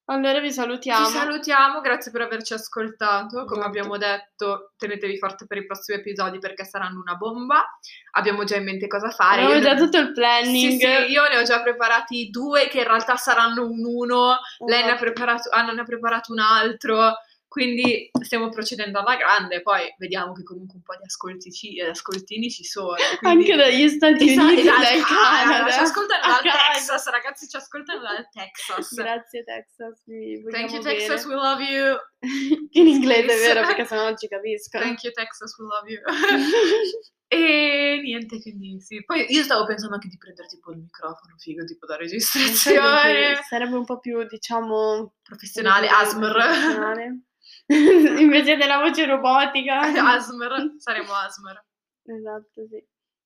Allora 0.08 0.40
vi 0.40 0.52
salutiamo. 0.52 1.08
Ci 1.08 1.14
salutiamo, 1.14 1.82
grazie 1.82 2.12
per 2.12 2.22
averci 2.22 2.54
ascoltato. 2.54 3.44
Come 3.46 3.62
Esatto. 3.62 3.66
abbiamo 3.66 3.98
detto, 3.98 4.74
tenetevi 4.78 5.18
forte 5.18 5.48
per 5.48 5.58
i 5.58 5.66
prossimi 5.66 5.98
episodi 5.98 6.38
perché 6.38 6.64
saranno 6.64 7.00
una 7.00 7.16
bomba. 7.16 7.66
Abbiamo 8.12 8.44
già 8.44 8.56
in 8.56 8.66
mente 8.66 8.86
cosa 8.88 9.10
fare. 9.10 9.42
Abbiamo 9.42 9.54
Io 9.56 9.62
già 9.62 9.74
ne- 9.74 9.80
tutto 9.80 9.98
il 9.98 10.06
Sì, 10.08 10.12
planning. 10.14 10.80
sì, 10.80 11.12
io 11.12 11.28
ne 11.28 11.38
ho 11.40 11.44
già 11.44 11.60
preparati 11.64 12.30
due 12.30 12.68
che 12.68 12.80
in 12.80 12.88
realtà 12.88 13.16
saranno 13.16 13.66
un 13.66 13.84
uno. 13.84 14.38
Lei 14.68 14.84
ne 14.84 14.92
ha 14.92 14.94
Esatto. 14.94 15.00
preparato, 15.06 15.50
Anna 15.52 15.72
ne 15.72 15.82
ha 15.82 15.86
preparato 15.86 16.32
un 16.34 16.40
altro. 16.40 17.16
Quindi 17.56 18.10
stiamo 18.22 18.50
procedendo 18.50 19.00
alla 19.00 19.16
grande. 19.16 19.62
Poi 19.62 19.88
vediamo 19.98 20.34
che 20.34 20.44
comunque 20.44 20.76
un 20.76 20.82
po' 20.82 20.98
di 20.98 21.06
ascoltici, 21.06 21.78
eh, 21.78 21.88
ascoltini 21.88 22.50
ci 22.52 22.66
sono. 22.66 22.96
quindi- 23.20 23.52
Anche 23.54 23.56
dagli 23.56 23.88
Stati 23.88 24.30
Esatto, 24.32 24.48
Uniti, 24.48 24.68
esatto, 24.68 24.82
dal 24.82 25.04
Canada. 25.06 25.72
Ci 25.72 25.80
ascoltano 25.80 26.22
dal. 26.28 26.42
Texas, 26.74 27.08
ragazzi, 27.08 27.48
ci 27.48 27.56
ascoltano 27.56 28.02
dal 28.02 28.28
Texas. 28.30 28.94
Grazie 28.94 29.44
Texas, 29.46 30.04
vi 30.04 30.44
Thank 30.52 30.72
you, 30.74 30.82
bene. 30.82 30.98
Texas, 30.98 31.26
we 31.26 31.34
love 31.36 31.64
you. 31.64 31.96
In 32.76 32.88
inglese, 32.88 33.32
Yes. 33.32 33.40
vero? 33.48 33.66
Perché 33.66 33.86
sennò 33.86 34.04
non 34.04 34.18
ci 34.18 34.28
capiscono. 34.28 34.84
Thank 34.84 35.04
you, 35.04 35.14
Texas, 35.14 35.58
we 35.58 35.66
love 35.66 35.90
you. 35.90 36.02
E 37.28 38.00
niente, 38.04 38.40
quindi 38.40 38.80
sì. 38.82 39.04
Poi 39.04 39.26
io 39.34 39.42
stavo 39.44 39.66
pensando 39.66 39.96
anche 39.96 40.08
di 40.08 40.18
prendere 40.18 40.48
tipo 40.48 40.72
il 40.72 40.78
microfono 40.78 41.36
figo, 41.38 41.64
tipo 41.66 41.86
da 41.88 41.96
registrazione 41.96 43.40
Sarebbe 43.50 43.76
un 43.76 43.84
po' 43.84 44.00
più, 44.00 44.24
diciamo, 44.28 45.16
professionale, 45.24 45.88
ASMR. 45.88 46.32
professionale. 46.32 47.22
invece 48.20 48.58
della 48.58 48.78
voce 48.78 49.06
robotica. 49.06 49.94
Eh, 49.94 49.98
Asmer, 49.98 50.76
saremo 50.78 51.14
Asmer. 51.14 51.66
Esatto, 52.04 52.68
sì. 52.70 52.84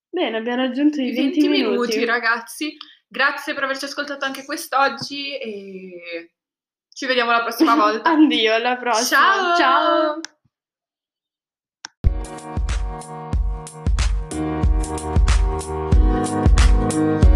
Bene, 0.10 0.38
abbiamo 0.38 0.64
raggiunto 0.64 1.00
i 1.02 1.14
20, 1.14 1.42
20 1.42 1.48
minuti. 1.48 1.70
minuti, 1.70 2.06
ragazzi. 2.06 2.76
Grazie 3.08 3.54
per 3.54 3.64
averci 3.64 3.86
ascoltato 3.86 4.26
anche 4.26 4.46
quest'oggi 4.46 5.38
e 5.38 6.34
ci 6.94 7.06
vediamo 7.06 7.32
la 7.32 7.42
prossima 7.42 7.76
volta. 7.76 8.12
Addio, 8.12 8.54
alla 8.54 8.78
prossima. 8.78 9.56
Ciao. 9.56 9.56
Ciao. 9.58 10.22
Ciao. 16.90 17.29